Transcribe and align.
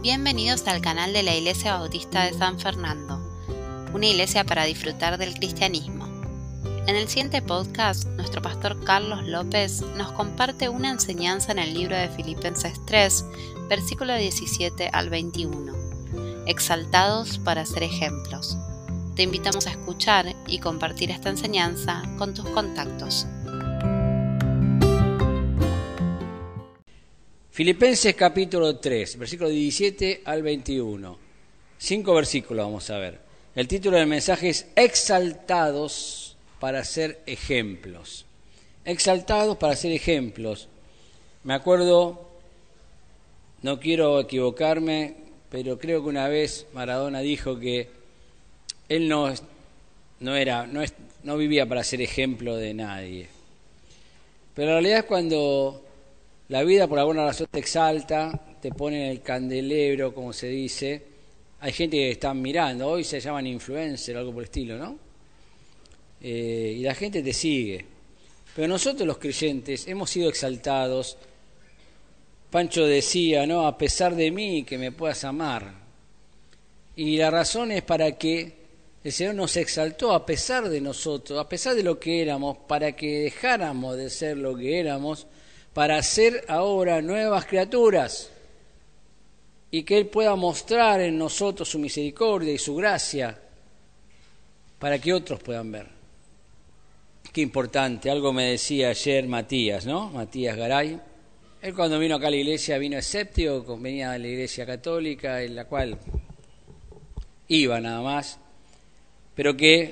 Bienvenidos 0.00 0.64
al 0.68 0.80
canal 0.80 1.12
de 1.12 1.24
la 1.24 1.34
Iglesia 1.34 1.74
Bautista 1.74 2.22
de 2.22 2.32
San 2.32 2.60
Fernando, 2.60 3.20
una 3.92 4.06
iglesia 4.06 4.44
para 4.44 4.62
disfrutar 4.62 5.18
del 5.18 5.34
cristianismo. 5.34 6.06
En 6.86 6.94
el 6.94 7.08
siguiente 7.08 7.42
podcast, 7.42 8.06
nuestro 8.10 8.40
pastor 8.40 8.78
Carlos 8.84 9.26
López 9.26 9.82
nos 9.96 10.12
comparte 10.12 10.68
una 10.68 10.90
enseñanza 10.90 11.50
en 11.50 11.58
el 11.58 11.74
libro 11.74 11.96
de 11.96 12.08
Filipenses 12.10 12.80
3, 12.86 13.24
versículo 13.68 14.14
17 14.14 14.88
al 14.92 15.10
21. 15.10 15.74
Exaltados 16.46 17.38
para 17.38 17.66
ser 17.66 17.82
ejemplos. 17.82 18.56
Te 19.16 19.24
invitamos 19.24 19.66
a 19.66 19.70
escuchar 19.70 20.36
y 20.46 20.60
compartir 20.60 21.10
esta 21.10 21.28
enseñanza 21.28 22.04
con 22.18 22.34
tus 22.34 22.48
contactos. 22.50 23.26
Filipenses 27.58 28.14
capítulo 28.14 28.76
3, 28.76 29.18
versículo 29.18 29.48
17 29.48 30.22
al 30.24 30.44
21. 30.44 31.18
Cinco 31.76 32.14
versículos 32.14 32.64
vamos 32.64 32.88
a 32.88 32.98
ver. 32.98 33.18
El 33.56 33.66
título 33.66 33.96
del 33.96 34.06
mensaje 34.06 34.50
es 34.50 34.68
Exaltados 34.76 36.36
para 36.60 36.84
ser 36.84 37.20
ejemplos. 37.26 38.26
Exaltados 38.84 39.56
para 39.56 39.74
ser 39.74 39.90
ejemplos. 39.90 40.68
Me 41.42 41.52
acuerdo, 41.52 42.28
no 43.62 43.80
quiero 43.80 44.20
equivocarme, 44.20 45.16
pero 45.50 45.80
creo 45.80 46.00
que 46.04 46.10
una 46.10 46.28
vez 46.28 46.68
Maradona 46.74 47.22
dijo 47.22 47.58
que 47.58 47.88
él 48.88 49.08
no, 49.08 49.34
no 50.20 50.36
era, 50.36 50.64
no, 50.68 50.80
no 51.24 51.36
vivía 51.36 51.66
para 51.66 51.82
ser 51.82 52.02
ejemplo 52.02 52.54
de 52.54 52.72
nadie. 52.72 53.28
Pero 54.54 54.68
la 54.68 54.74
realidad 54.74 54.98
es 55.00 55.04
cuando 55.06 55.87
la 56.48 56.64
vida 56.64 56.86
por 56.88 56.98
alguna 56.98 57.24
razón 57.24 57.48
te 57.50 57.58
exalta, 57.58 58.56
te 58.60 58.70
pone 58.72 59.04
en 59.04 59.10
el 59.10 59.22
candelero, 59.22 60.14
como 60.14 60.32
se 60.32 60.48
dice. 60.48 61.02
Hay 61.60 61.72
gente 61.72 61.96
que 61.96 62.10
está 62.12 62.32
mirando, 62.32 62.88
hoy 62.88 63.04
se 63.04 63.20
llaman 63.20 63.46
influencer, 63.46 64.16
algo 64.16 64.32
por 64.32 64.42
el 64.42 64.44
estilo, 64.44 64.78
¿no? 64.78 64.98
Eh, 66.20 66.76
y 66.78 66.82
la 66.82 66.94
gente 66.94 67.22
te 67.22 67.32
sigue. 67.32 67.84
Pero 68.54 68.66
nosotros 68.66 69.06
los 69.06 69.18
creyentes 69.18 69.86
hemos 69.88 70.10
sido 70.10 70.28
exaltados. 70.28 71.18
Pancho 72.50 72.86
decía, 72.86 73.46
¿no? 73.46 73.66
A 73.66 73.76
pesar 73.76 74.14
de 74.16 74.30
mí, 74.30 74.64
que 74.64 74.78
me 74.78 74.90
puedas 74.90 75.24
amar. 75.24 75.74
Y 76.96 77.18
la 77.18 77.30
razón 77.30 77.72
es 77.72 77.82
para 77.82 78.12
que 78.12 78.56
el 79.04 79.12
Señor 79.12 79.34
nos 79.34 79.56
exaltó 79.56 80.12
a 80.12 80.24
pesar 80.24 80.68
de 80.68 80.80
nosotros, 80.80 81.38
a 81.38 81.48
pesar 81.48 81.74
de 81.74 81.82
lo 81.82 82.00
que 82.00 82.22
éramos, 82.22 82.56
para 82.66 82.92
que 82.96 83.20
dejáramos 83.20 83.96
de 83.96 84.08
ser 84.08 84.38
lo 84.38 84.56
que 84.56 84.80
éramos 84.80 85.26
para 85.72 86.02
ser 86.02 86.44
ahora 86.48 87.00
nuevas 87.02 87.46
criaturas 87.46 88.30
y 89.70 89.82
que 89.82 89.98
Él 89.98 90.06
pueda 90.06 90.34
mostrar 90.34 91.00
en 91.00 91.18
nosotros 91.18 91.68
su 91.68 91.78
misericordia 91.78 92.52
y 92.52 92.58
su 92.58 92.74
gracia 92.74 93.38
para 94.78 94.98
que 94.98 95.12
otros 95.12 95.40
puedan 95.40 95.70
ver. 95.70 95.86
Qué 97.32 97.42
importante, 97.42 98.10
algo 98.10 98.32
me 98.32 98.50
decía 98.50 98.88
ayer 98.88 99.26
Matías, 99.28 99.84
¿no? 99.84 100.10
Matías 100.10 100.56
Garay. 100.56 100.98
Él 101.60 101.74
cuando 101.74 101.98
vino 101.98 102.14
acá 102.14 102.28
a 102.28 102.30
la 102.30 102.36
iglesia 102.36 102.78
vino 102.78 102.96
escéptico, 102.96 103.76
venía 103.78 104.12
de 104.12 104.20
la 104.20 104.28
iglesia 104.28 104.64
católica, 104.64 105.42
en 105.42 105.54
la 105.54 105.66
cual 105.66 105.98
iba 107.48 107.80
nada 107.80 108.00
más, 108.00 108.38
pero 109.34 109.56
que 109.56 109.90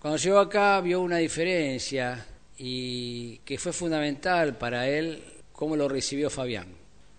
cuando 0.00 0.18
llegó 0.18 0.38
acá 0.38 0.80
vio 0.80 1.00
una 1.00 1.18
diferencia 1.18 2.26
y 2.56 3.38
que 3.38 3.58
fue 3.58 3.72
fundamental 3.72 4.56
para 4.56 4.88
él 4.88 5.22
cómo 5.52 5.76
lo 5.76 5.88
recibió 5.88 6.30
Fabián 6.30 6.68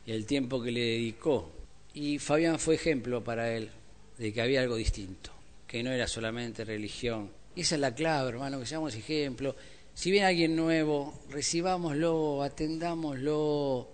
y 0.05 0.11
el 0.11 0.25
tiempo 0.25 0.61
que 0.61 0.71
le 0.71 0.81
dedicó. 0.81 1.51
Y 1.93 2.19
Fabián 2.19 2.59
fue 2.59 2.75
ejemplo 2.75 3.23
para 3.23 3.51
él 3.51 3.69
de 4.17 4.33
que 4.33 4.41
había 4.41 4.61
algo 4.61 4.75
distinto, 4.75 5.31
que 5.67 5.83
no 5.83 5.91
era 5.91 6.07
solamente 6.07 6.63
religión. 6.63 7.31
Y 7.55 7.61
esa 7.61 7.75
es 7.75 7.81
la 7.81 7.95
clave, 7.95 8.29
hermano, 8.29 8.59
que 8.59 8.65
seamos 8.65 8.93
ejemplo. 8.95 9.55
Si 9.93 10.11
viene 10.11 10.27
alguien 10.27 10.55
nuevo, 10.55 11.21
recibámoslo, 11.29 12.43
atendámoslo, 12.43 13.89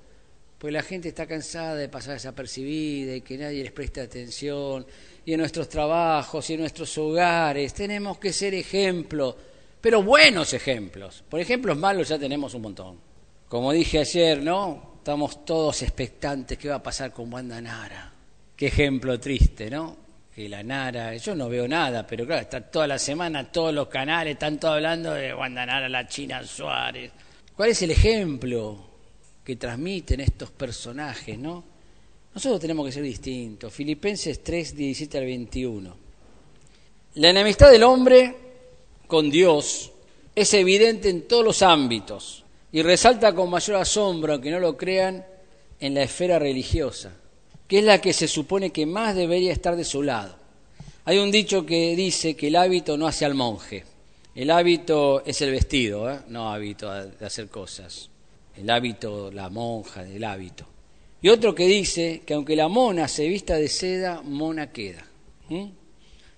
pues 0.58 0.74
la 0.74 0.82
gente 0.82 1.10
está 1.10 1.28
cansada 1.28 1.76
de 1.76 1.90
pasar 1.90 2.16
desapercibida 2.16 3.16
y 3.16 3.22
que 3.22 3.38
nadie 3.38 3.64
les 3.64 3.72
preste 3.72 4.02
atención. 4.02 4.86
Y 5.24 5.34
en 5.34 5.40
nuestros 5.40 5.70
trabajos 5.70 6.50
y 6.50 6.54
en 6.56 6.62
nuestros 6.62 6.98
hogares 6.98 7.74
tenemos 7.74 8.18
que 8.18 8.34
ser 8.34 8.56
ejemplo 8.56 9.38
pero 9.82 10.04
buenos 10.04 10.54
ejemplos. 10.54 11.24
Por 11.28 11.40
ejemplos 11.40 11.76
malos 11.76 12.10
ya 12.10 12.20
tenemos 12.20 12.54
un 12.54 12.62
montón. 12.62 13.00
Como 13.50 13.74
dije 13.74 14.00
ayer, 14.00 14.42
¿no? 14.42 14.92
Estamos 14.98 15.44
todos 15.44 15.82
expectantes 15.82 16.58
qué 16.58 16.70
va 16.70 16.76
a 16.76 16.84
pasar 16.84 17.12
con 17.12 17.34
Wanda 17.34 17.60
Nara. 17.60 18.14
Qué 18.56 18.68
ejemplo 18.68 19.20
triste, 19.20 19.70
¿no? 19.70 19.98
Que 20.34 20.48
la 20.48 20.62
Nara, 20.62 21.16
yo 21.18 21.36
no 21.36 21.50
veo 21.50 21.68
nada, 21.68 22.06
pero 22.06 22.26
claro, 22.26 22.44
está 22.44 22.62
toda 22.62 22.88
la 22.88 23.00
semana, 23.00 23.52
todos 23.52 23.74
los 23.74 23.88
canales 23.88 24.34
están 24.34 24.60
todos 24.60 24.76
hablando 24.76 25.14
de 25.14 25.34
Wanda 25.34 25.66
Nara, 25.66 25.90
la 25.90 26.08
China 26.08 26.44
Suárez. 26.44 27.12
¿Cuál 27.56 27.72
es 27.72 27.82
el 27.82 27.92
ejemplo 27.92 28.78
que 29.44 29.56
transmiten 29.56 30.22
estos 30.22 30.52
personajes, 30.52 31.38
no? 31.38 31.64
Nosotros 32.34 32.62
tenemos 32.62 32.86
que 32.86 32.92
ser 32.92 33.04
distintos. 33.04 33.74
Filipenses 33.74 34.42
3, 34.44 34.76
17 34.76 35.18
al 35.18 35.26
21. 35.26 35.98
La 37.16 37.30
enemistad 37.30 37.70
del 37.70 37.84
hombre 37.84 38.51
con 39.12 39.30
Dios 39.30 39.92
es 40.34 40.54
evidente 40.54 41.10
en 41.10 41.28
todos 41.28 41.44
los 41.44 41.62
ámbitos 41.64 42.46
y 42.72 42.82
resalta 42.82 43.36
con 43.36 43.50
mayor 43.50 43.76
asombro, 43.76 44.32
aunque 44.32 44.52
no 44.52 44.60
lo 44.62 44.78
crean, 44.78 45.26
en 45.82 45.94
la 45.96 46.04
esfera 46.04 46.40
religiosa, 46.40 47.12
que 47.68 47.80
es 47.80 47.84
la 47.84 48.00
que 48.00 48.14
se 48.14 48.30
supone 48.30 48.70
que 48.70 48.86
más 48.86 49.14
debería 49.14 49.52
estar 49.52 49.76
de 49.76 49.84
su 49.84 50.02
lado. 50.02 50.38
Hay 51.04 51.18
un 51.18 51.30
dicho 51.30 51.66
que 51.66 51.94
dice 51.94 52.38
que 52.38 52.48
el 52.48 52.56
hábito 52.56 52.98
no 52.98 53.06
hace 53.06 53.26
al 53.26 53.34
monje. 53.34 53.84
El 54.34 54.50
hábito 54.50 55.26
es 55.26 55.42
el 55.42 55.52
vestido, 55.52 56.10
¿eh? 56.10 56.20
no 56.30 56.50
hábito 56.50 56.90
de 56.90 57.26
hacer 57.26 57.50
cosas. 57.50 58.10
El 58.56 58.70
hábito, 58.70 59.30
la 59.30 59.50
monja, 59.50 60.06
del 60.06 60.24
hábito. 60.24 60.66
Y 61.22 61.28
otro 61.28 61.54
que 61.54 61.66
dice 61.66 62.22
que 62.26 62.34
aunque 62.34 62.56
la 62.56 62.70
mona 62.70 63.10
se 63.10 63.28
vista 63.28 63.56
de 63.56 63.68
seda, 63.68 64.22
mona 64.22 64.72
queda. 64.72 65.06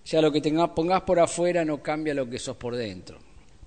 Sea, 0.04 0.22
lo 0.22 0.32
que 0.32 0.42
tengas, 0.42 0.70
pongas 0.70 1.02
por 1.04 1.20
afuera 1.20 1.64
no 1.64 1.82
cambia 1.82 2.14
lo 2.14 2.30
que 2.30 2.40
sos 2.40 2.58
por 2.58 2.76
dentro. 2.76 3.20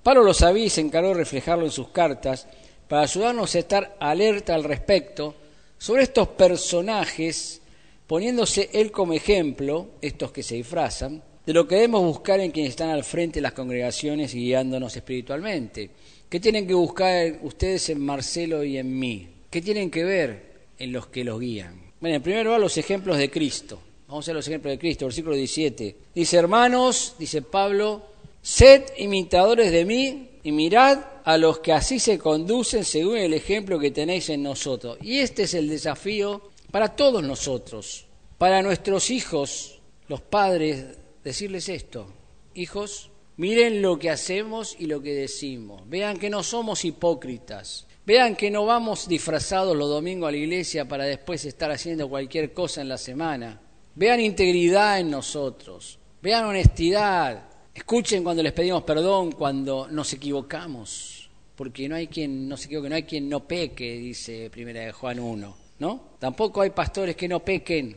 Pablo 0.03 0.23
lo 0.23 0.35
sabía 0.35 0.67
y 0.67 0.71
se 0.71 0.83
encargó 0.83 1.09
de 1.09 1.15
reflejarlo 1.15 1.65
en 1.65 1.71
sus 1.71 1.89
cartas 1.89 2.47
para 2.89 3.03
ayudarnos 3.03 3.55
a 3.55 3.59
estar 3.59 3.97
alerta 3.99 4.55
al 4.55 4.65
respecto 4.65 5.35
sobre 5.79 6.05
estos 6.05 6.29
personajes, 6.29 7.61
poniéndose 8.07 8.71
él 8.73 8.93
como 8.93 9.15
ejemplo, 9.15 9.89
estos 10.01 10.31
que 10.31 10.43
se 10.43 10.55
disfrazan, 10.57 11.23
de 11.45 11.53
lo 11.53 11.67
que 11.67 11.77
debemos 11.77 12.03
buscar 12.03 12.41
en 12.41 12.51
quienes 12.51 12.71
están 12.71 12.91
al 12.91 13.05
frente 13.05 13.37
de 13.37 13.43
las 13.43 13.53
congregaciones 13.53 14.35
guiándonos 14.35 14.97
espiritualmente. 14.97 15.91
¿Qué 16.29 16.41
tienen 16.41 16.67
que 16.67 16.75
buscar 16.75 17.39
ustedes 17.43 17.89
en 17.91 18.01
Marcelo 18.01 18.65
y 18.65 18.79
en 18.79 18.99
mí? 18.99 19.29
¿Qué 19.49 19.63
tienen 19.63 19.91
que 19.91 20.05
ver 20.05 20.53
en 20.79 20.93
los 20.93 21.07
que 21.07 21.25
los 21.25 21.39
guían? 21.39 21.93
Bueno, 22.01 22.17
en 22.17 22.23
primer 22.23 22.45
lugar, 22.45 22.61
los 22.61 22.77
ejemplos 22.79 23.17
de 23.17 23.31
Cristo. 23.31 23.81
Vamos 24.09 24.28
a 24.28 24.33
los 24.33 24.47
ejemplos 24.47 24.72
de 24.72 24.78
Cristo, 24.78 25.06
versículo 25.06 25.34
17. 25.34 25.97
Dice, 26.15 26.37
hermanos, 26.37 27.17
dice 27.19 27.43
Pablo, 27.43 28.03
sed 28.41 28.84
imitadores 28.99 29.72
de 29.72 29.84
mí 29.84 30.31
y 30.44 30.53
mirad 30.53 31.05
a 31.25 31.37
los 31.37 31.59
que 31.59 31.72
así 31.72 31.99
se 31.99 32.16
conducen 32.16 32.84
según 32.84 33.16
el 33.16 33.34
ejemplo 33.34 33.81
que 33.81 33.91
tenéis 33.91 34.31
en 34.31 34.45
nosotros. 34.45 34.97
Y 35.03 35.19
este 35.19 35.43
es 35.43 35.55
el 35.55 35.69
desafío 35.69 36.50
para 36.71 36.95
todos 36.95 37.25
nosotros, 37.25 38.06
para 38.39 38.62
nuestros 38.62 39.11
hijos, 39.11 39.81
los 40.06 40.21
padres, 40.21 40.84
decirles 41.25 41.69
esto. 41.69 42.06
Hijos, 42.55 43.11
miren 43.37 43.83
lo 43.83 43.99
que 43.99 44.11
hacemos 44.11 44.77
y 44.78 44.87
lo 44.87 45.03
que 45.03 45.15
decimos. 45.15 45.83
Vean 45.89 46.16
que 46.16 46.31
no 46.31 46.45
somos 46.45 46.84
hipócritas. 46.84 47.89
Vean 48.07 48.36
que 48.36 48.53
no 48.53 48.65
vamos 48.65 49.09
disfrazados 49.09 49.77
los 49.77 49.89
domingos 49.89 50.28
a 50.28 50.31
la 50.31 50.36
iglesia 50.36 50.86
para 50.86 51.07
después 51.07 51.45
estar 51.45 51.72
haciendo 51.72 52.09
cualquier 52.09 52.53
cosa 52.53 52.83
en 52.83 52.89
la 52.89 52.98
semana. 52.98 53.63
Vean 53.97 54.21
integridad 54.21 55.01
en 55.01 55.10
nosotros, 55.10 55.98
vean 56.21 56.45
honestidad, 56.45 57.48
escuchen 57.75 58.22
cuando 58.22 58.43
les 58.43 58.53
pedimos 58.53 58.83
perdón, 58.83 59.33
cuando 59.33 59.89
nos 59.91 60.13
equivocamos, 60.13 61.31
porque 61.57 61.89
no 61.89 61.97
hay 61.97 62.07
quien 62.07 62.47
no 62.47 62.59
se 62.59 62.66
equivoque, 62.66 62.91
no 62.91 62.95
hay 62.95 63.04
quien 63.04 63.27
no 63.27 63.48
peque, 63.48 63.97
dice 63.97 64.51
primera 64.51 64.83
de 64.83 64.93
Juan 64.93 65.19
1, 65.19 65.57
¿no? 65.78 66.01
Tampoco 66.19 66.60
hay 66.60 66.71
pastores 66.71 67.16
que 67.16 67.27
no 67.27 67.41
pequen. 67.41 67.97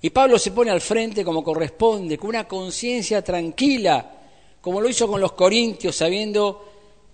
Y 0.00 0.08
Pablo 0.08 0.38
se 0.38 0.52
pone 0.52 0.70
al 0.70 0.80
frente 0.80 1.22
como 1.22 1.44
corresponde, 1.44 2.16
con 2.16 2.30
una 2.30 2.48
conciencia 2.48 3.20
tranquila, 3.20 4.14
como 4.62 4.80
lo 4.80 4.88
hizo 4.88 5.06
con 5.06 5.20
los 5.20 5.32
corintios, 5.32 5.94
sabiendo 5.94 6.64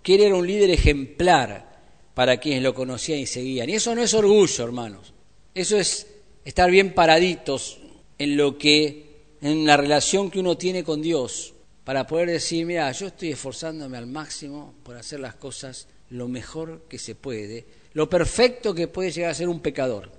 que 0.01 0.15
él 0.15 0.21
era 0.21 0.37
un 0.37 0.47
líder 0.47 0.71
ejemplar 0.71 1.83
para 2.15 2.37
quienes 2.37 2.63
lo 2.63 2.73
conocían 2.73 3.19
y 3.19 3.27
seguían. 3.27 3.69
Y 3.69 3.75
eso 3.75 3.93
no 3.93 4.03
es 4.03 4.15
orgullo, 4.15 4.63
hermanos. 4.63 5.13
Eso 5.53 5.77
es 5.77 6.14
estar 6.45 6.71
bien 6.71 6.95
paraditos 6.95 7.79
en 8.19 8.37
lo 8.37 8.59
que, 8.59 9.37
en 9.41 9.67
la 9.67 9.77
relación 9.77 10.31
que 10.31 10.41
uno 10.41 10.57
tiene 10.57 10.85
con 10.85 11.03
Dios, 11.03 11.55
para 11.85 12.07
poder 12.07 12.31
decir, 12.31 12.65
mira, 12.65 12.91
yo 12.93 13.09
estoy 13.09 13.31
esforzándome 13.31 13.99
al 13.99 14.07
máximo 14.07 14.75
por 14.83 14.97
hacer 14.97 15.21
las 15.21 15.35
cosas 15.35 15.87
lo 16.11 16.29
mejor 16.29 16.83
que 16.89 16.99
se 16.99 17.15
puede, 17.15 17.65
lo 17.93 18.09
perfecto 18.09 18.75
que 18.75 18.89
puede 18.89 19.11
llegar 19.11 19.31
a 19.31 19.35
ser 19.35 19.49
un 19.49 19.61
pecador. 19.61 20.11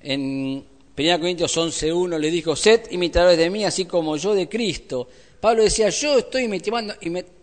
En 0.00 0.64
1 0.96 1.20
Corintios 1.20 1.56
11.1 1.56 2.18
le 2.18 2.30
dijo, 2.30 2.56
sed 2.56 2.90
imitadores 2.90 3.38
de 3.38 3.50
mí, 3.50 3.64
así 3.64 3.84
como 3.84 4.16
yo 4.16 4.34
de 4.34 4.48
Cristo. 4.48 5.08
Pablo 5.40 5.62
decía, 5.62 5.90
yo 5.90 6.18
estoy 6.18 6.44
imitando, 6.44 6.94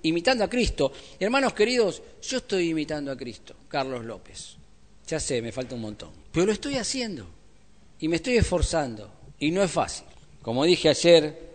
imitando 0.02 0.44
a 0.44 0.50
Cristo. 0.50 0.92
Hermanos 1.20 1.54
queridos, 1.54 2.02
yo 2.22 2.38
estoy 2.38 2.70
imitando 2.70 3.12
a 3.12 3.18
Cristo, 3.18 3.56
Carlos 3.68 4.04
López. 4.04 4.56
Ya 5.08 5.20
sé, 5.20 5.42
me 5.42 5.52
falta 5.52 5.76
un 5.76 5.82
montón. 5.82 6.23
Pero 6.34 6.48
lo 6.48 6.52
estoy 6.52 6.78
haciendo 6.78 7.28
y 8.00 8.08
me 8.08 8.18
estoy 8.18 8.38
esforzando 8.38 9.14
y 9.40 9.52
no 9.52 9.62
es 9.62 9.72
fácil. 9.72 10.06
Como 10.42 10.66
dije 10.66 10.90
ayer, 10.90 11.54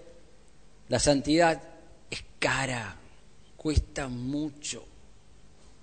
la 0.88 1.00
santidad 1.00 1.60
es 2.08 2.24
cara, 2.38 2.96
cuesta 3.56 4.08
mucho 4.08 4.86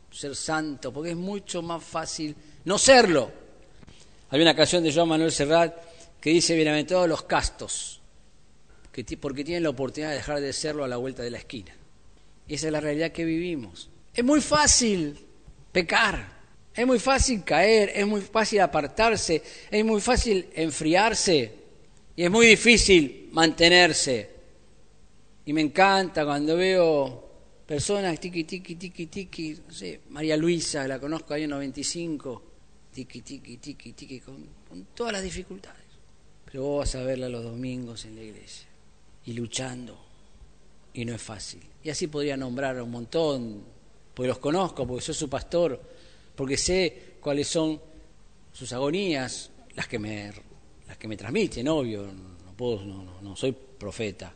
ser 0.09 0.33
santo, 0.33 0.94
porque 0.94 1.12
es 1.12 1.18
mucho 1.18 1.62
más 1.62 1.83
fácil 1.83 2.33
no 2.63 2.77
serlo. 2.77 3.30
Hay 4.30 4.42
una 4.42 4.56
canción 4.56 4.81
de 4.81 4.94
Joan 4.94 5.09
Manuel 5.09 5.31
Serrat 5.31 5.75
que 6.21 6.30
dice, 6.30 6.56
bienaventurados 6.56 7.09
los 7.09 7.24
castos, 7.24 8.01
porque 9.19 9.44
tienen 9.44 9.63
la 9.63 9.69
oportunidad 9.69 10.12
de 10.12 10.15
dejar 10.15 10.39
de 10.39 10.53
serlo 10.53 10.86
a 10.86 10.88
la 10.88 10.95
vuelta 10.95 11.21
de 11.21 11.31
la 11.31 11.38
esquina. 11.38 11.75
Y 12.47 12.56
esa 12.56 12.68
es 12.68 12.71
la 12.71 12.80
realidad 12.80 13.12
que 13.12 13.25
vivimos. 13.25 13.89
Es 14.13 14.24
muy 14.24 14.39
fácil 14.39 15.18
pecar, 15.74 16.34
es 16.75 16.86
muy 16.86 17.00
fácil 17.00 17.44
caer, 17.44 17.92
es 17.95 18.06
muy 18.06 18.22
fácil 18.22 18.60
apartarse, 18.60 19.42
es 19.72 19.86
muy 19.86 20.01
fácil 20.01 20.50
enfriarse 20.54 21.54
y 22.16 22.24
es 22.24 22.30
muy 22.30 22.48
difícil 22.48 23.30
mantenerse. 23.31 24.30
Y 25.45 25.54
me 25.54 25.62
encanta 25.62 26.25
cuando 26.25 26.57
veo 26.57 27.25
personas 27.66 28.19
tiki, 28.19 28.44
tiki, 28.44 28.75
tiki, 28.75 29.06
tiki, 29.06 29.57
no 29.68 29.74
sé, 29.74 30.01
María 30.10 30.36
Luisa, 30.36 30.86
la 30.88 31.00
conozco 31.00 31.33
ahí 31.33 31.44
en 31.44 31.51
95, 31.51 32.44
tiki, 32.92 33.21
tiki, 33.21 33.57
tiki, 33.57 33.94
tiki, 33.94 34.19
con, 34.19 34.45
con 34.68 34.86
todas 34.94 35.13
las 35.13 35.24
dificultades. 35.24 35.86
Pero 36.45 36.63
vos 36.63 36.80
vas 36.80 36.95
a 36.95 37.04
verla 37.04 37.30
los 37.30 37.44
domingos 37.44 38.06
en 38.06 38.16
la 38.16 38.21
iglesia 38.21 38.68
y 39.25 39.33
luchando. 39.33 39.98
Y 40.94 41.06
no 41.06 41.13
es 41.16 41.21
fácil. 41.21 41.62
Y 41.83 41.89
así 41.89 42.07
podría 42.07 42.36
nombrar 42.36 42.81
un 42.81 42.92
montón, 42.92 43.63
porque 44.13 44.28
los 44.28 44.39
conozco, 44.39 44.88
porque 44.88 45.04
soy 45.04 45.16
su 45.16 45.30
pastor, 45.30 45.81
porque 46.35 46.57
sé 46.57 47.15
cuáles 47.19 47.47
son 47.47 47.79
sus 48.51 48.71
agonías, 48.73 49.51
las 49.75 49.87
que 49.87 49.99
me, 49.99 50.31
las 50.87 50.97
que 50.97 51.07
me 51.07 51.17
transmiten, 51.17 51.67
obvio, 51.67 52.03
no, 52.03 52.53
puedo, 52.55 52.83
no, 52.85 53.03
no, 53.03 53.21
no 53.21 53.35
soy 53.35 53.51
profeta. 53.51 54.33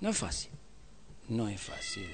No 0.00 0.10
es 0.10 0.16
fácil, 0.16 0.50
no 1.28 1.48
es 1.48 1.60
fácil. 1.60 2.06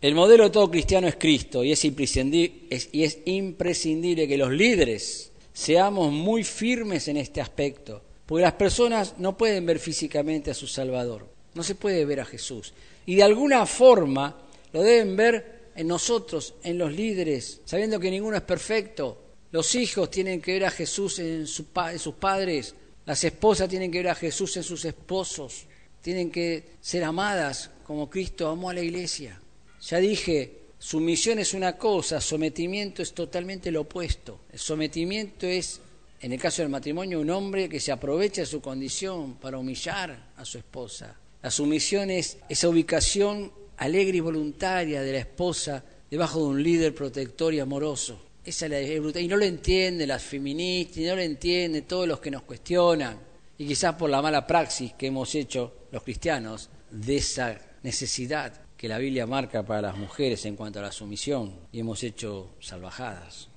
El 0.00 0.14
modelo 0.14 0.44
de 0.44 0.50
todo 0.50 0.70
cristiano 0.70 1.08
es 1.08 1.16
Cristo 1.16 1.62
y 1.62 1.72
es, 1.72 1.84
y 1.84 3.04
es 3.04 3.18
imprescindible 3.26 4.26
que 4.26 4.38
los 4.38 4.50
líderes 4.50 5.30
seamos 5.52 6.12
muy 6.12 6.44
firmes 6.44 7.08
en 7.08 7.18
este 7.18 7.40
aspecto, 7.40 8.02
porque 8.24 8.42
las 8.42 8.54
personas 8.54 9.14
no 9.18 9.36
pueden 9.36 9.66
ver 9.66 9.78
físicamente 9.78 10.50
a 10.50 10.54
su 10.54 10.66
Salvador, 10.66 11.26
no 11.54 11.62
se 11.62 11.74
puede 11.74 12.04
ver 12.04 12.20
a 12.20 12.24
Jesús. 12.24 12.72
Y 13.06 13.16
de 13.16 13.24
alguna 13.24 13.66
forma 13.66 14.36
lo 14.72 14.82
deben 14.82 15.16
ver 15.16 15.59
en 15.80 15.88
nosotros, 15.88 16.56
en 16.62 16.76
los 16.76 16.92
líderes, 16.92 17.62
sabiendo 17.64 17.98
que 17.98 18.10
ninguno 18.10 18.36
es 18.36 18.42
perfecto. 18.42 19.16
Los 19.50 19.74
hijos 19.74 20.10
tienen 20.10 20.42
que 20.42 20.52
ver 20.52 20.66
a 20.66 20.70
Jesús 20.70 21.18
en, 21.20 21.46
sus 21.46 21.64
padres, 21.68 22.74
las 23.06 23.24
esposas 23.24 23.66
tienen 23.66 23.90
que 23.90 23.96
ver 23.96 24.08
a 24.08 24.14
Jesús 24.14 24.58
en 24.58 24.62
sus 24.62 24.84
esposos, 24.84 25.64
tienen 26.02 26.30
que 26.30 26.72
ser 26.82 27.02
amadas 27.02 27.70
como 27.82 28.10
Cristo 28.10 28.46
amó 28.48 28.68
a 28.68 28.74
la 28.74 28.82
iglesia. 28.82 29.40
Ya 29.80 29.96
dije, 29.96 30.64
sumisión 30.78 31.38
es 31.38 31.54
una 31.54 31.78
cosa, 31.78 32.20
sometimiento 32.20 33.00
es 33.00 33.14
totalmente 33.14 33.70
lo 33.70 33.80
opuesto. 33.80 34.40
El 34.52 34.58
sometimiento 34.58 35.46
es, 35.46 35.80
en 36.20 36.34
el 36.34 36.38
caso 36.38 36.60
del 36.60 36.70
matrimonio, 36.70 37.20
un 37.20 37.30
hombre 37.30 37.70
que 37.70 37.80
se 37.80 37.90
aprovecha 37.90 38.42
de 38.42 38.46
su 38.46 38.60
condición 38.60 39.36
para 39.36 39.56
humillar 39.56 40.32
a 40.36 40.44
su 40.44 40.58
esposa. 40.58 41.16
La 41.42 41.50
sumisión 41.50 42.10
es 42.10 42.36
esa 42.50 42.68
ubicación 42.68 43.50
alegre 43.80 44.18
y 44.18 44.20
voluntaria 44.20 45.00
de 45.02 45.12
la 45.12 45.18
esposa 45.18 45.82
debajo 46.10 46.40
de 46.40 46.44
un 46.46 46.62
líder 46.62 46.94
protector 46.94 47.54
y 47.54 47.60
amoroso. 47.60 48.20
Esa 48.44 48.66
es 48.66 48.70
la, 48.70 49.20
y 49.20 49.28
no 49.28 49.36
lo 49.36 49.44
entienden 49.44 50.08
las 50.08 50.22
feministas, 50.22 50.98
y 50.98 51.04
no 51.04 51.16
lo 51.16 51.22
entienden 51.22 51.84
todos 51.84 52.06
los 52.06 52.20
que 52.20 52.30
nos 52.30 52.42
cuestionan, 52.42 53.18
y 53.56 53.66
quizás 53.66 53.94
por 53.94 54.10
la 54.10 54.20
mala 54.20 54.46
praxis 54.46 54.92
que 54.94 55.06
hemos 55.06 55.34
hecho 55.34 55.86
los 55.92 56.02
cristianos 56.02 56.68
de 56.90 57.16
esa 57.16 57.58
necesidad 57.82 58.52
que 58.76 58.88
la 58.88 58.98
Biblia 58.98 59.26
marca 59.26 59.64
para 59.64 59.82
las 59.82 59.96
mujeres 59.96 60.44
en 60.44 60.56
cuanto 60.56 60.78
a 60.78 60.82
la 60.82 60.92
sumisión 60.92 61.54
y 61.72 61.80
hemos 61.80 62.02
hecho 62.02 62.54
salvajadas. 62.60 63.48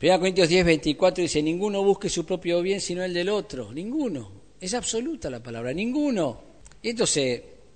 1 0.00 0.18
Corintios 0.18 0.48
10, 0.48 0.64
24 0.64 1.22
dice, 1.22 1.42
ninguno 1.42 1.82
busque 1.82 2.08
su 2.08 2.24
propio 2.26 2.62
bien 2.62 2.80
sino 2.80 3.02
el 3.02 3.14
del 3.14 3.28
otro, 3.28 3.72
ninguno. 3.72 4.30
Es 4.60 4.74
absoluta 4.74 5.30
la 5.30 5.42
palabra, 5.42 5.72
ninguno. 5.72 6.42
Y 6.80 6.90
esto 6.90 7.06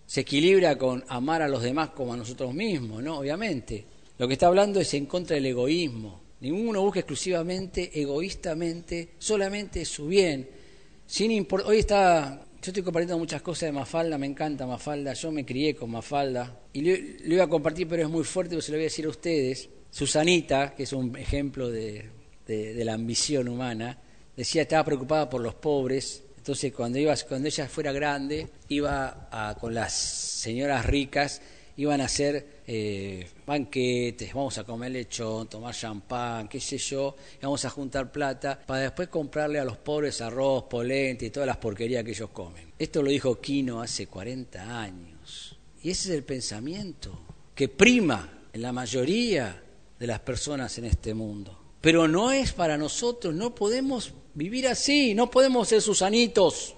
se, 0.06 0.20
equilibra 0.20 0.78
con 0.78 1.04
amar 1.08 1.42
a 1.42 1.48
los 1.48 1.62
demás 1.62 1.90
como 1.90 2.14
a 2.14 2.16
nosotros 2.16 2.54
mismos, 2.54 3.02
¿no? 3.02 3.18
Obviamente. 3.18 3.84
Lo 4.18 4.26
que 4.26 4.32
está 4.32 4.46
hablando 4.46 4.80
es 4.80 4.94
en 4.94 5.06
contra 5.06 5.34
del 5.34 5.46
egoísmo. 5.46 6.22
Ninguno 6.40 6.80
busca 6.80 7.00
exclusivamente, 7.00 7.90
egoístamente, 8.00 9.10
solamente 9.18 9.84
su 9.84 10.06
bien. 10.06 10.48
Sin 11.06 11.46
Hoy 11.66 11.78
está 11.78 12.46
yo 12.66 12.70
estoy 12.70 12.82
compartiendo 12.82 13.16
muchas 13.16 13.42
cosas 13.42 13.68
de 13.68 13.72
Mafalda, 13.72 14.18
me 14.18 14.26
encanta 14.26 14.66
Mafalda, 14.66 15.12
yo 15.12 15.30
me 15.30 15.46
crié 15.46 15.76
con 15.76 15.88
Mafalda 15.88 16.62
y 16.72 16.80
lo, 16.80 17.34
iba 17.34 17.44
a 17.44 17.48
compartir, 17.48 17.86
pero 17.86 18.02
es 18.02 18.08
muy 18.08 18.24
fuerte, 18.24 18.60
se 18.60 18.72
lo 18.72 18.78
voy 18.78 18.82
a 18.82 18.90
decir 18.90 19.06
a 19.06 19.10
ustedes. 19.10 19.68
Susanita, 19.88 20.74
que 20.74 20.82
es 20.82 20.92
un 20.92 21.16
ejemplo 21.16 21.70
de, 21.70 22.10
la 22.48 22.94
ambición 22.94 23.46
humana, 23.46 23.96
decía 24.36 24.62
estaba 24.62 24.84
preocupada 24.84 25.30
por 25.30 25.42
los 25.42 25.54
pobres, 25.54 26.24
entonces 26.46 26.72
cuando, 26.72 26.96
iba, 26.96 27.12
cuando 27.28 27.48
ella 27.48 27.66
fuera 27.66 27.90
grande 27.90 28.46
iba 28.68 29.56
con 29.58 29.74
las 29.74 29.92
señoras 29.92 30.86
ricas 30.86 31.42
iban 31.76 32.00
a 32.00 32.04
hacer 32.04 32.62
eh, 32.68 33.28
banquetes, 33.44 34.32
vamos 34.32 34.56
a 34.56 34.62
comer 34.62 34.92
lechón, 34.92 35.48
tomar 35.48 35.74
champán, 35.74 36.46
qué 36.46 36.60
sé 36.60 36.78
yo, 36.78 37.16
y 37.34 37.42
vamos 37.42 37.64
a 37.64 37.70
juntar 37.70 38.12
plata 38.12 38.60
para 38.64 38.82
después 38.82 39.08
comprarle 39.08 39.58
a 39.58 39.64
los 39.64 39.76
pobres 39.78 40.20
arroz, 40.20 40.66
polenta 40.70 41.24
y 41.24 41.30
todas 41.30 41.48
las 41.48 41.56
porquerías 41.56 42.04
que 42.04 42.12
ellos 42.12 42.30
comen. 42.30 42.72
Esto 42.78 43.02
lo 43.02 43.10
dijo 43.10 43.40
Quino 43.40 43.82
hace 43.82 44.06
40 44.06 44.80
años. 44.80 45.58
Y 45.82 45.90
ese 45.90 46.10
es 46.10 46.14
el 46.14 46.22
pensamiento 46.22 47.18
que 47.56 47.68
prima 47.68 48.42
en 48.52 48.62
la 48.62 48.70
mayoría 48.70 49.64
de 49.98 50.06
las 50.06 50.20
personas 50.20 50.78
en 50.78 50.84
este 50.84 51.12
mundo. 51.12 51.58
Pero 51.80 52.06
no 52.06 52.30
es 52.30 52.52
para 52.52 52.78
nosotros, 52.78 53.34
no 53.34 53.52
podemos 53.52 54.12
vivir 54.36 54.68
así, 54.68 55.14
no 55.14 55.30
podemos 55.30 55.66
ser 55.66 55.82
susanitos. 55.82 56.74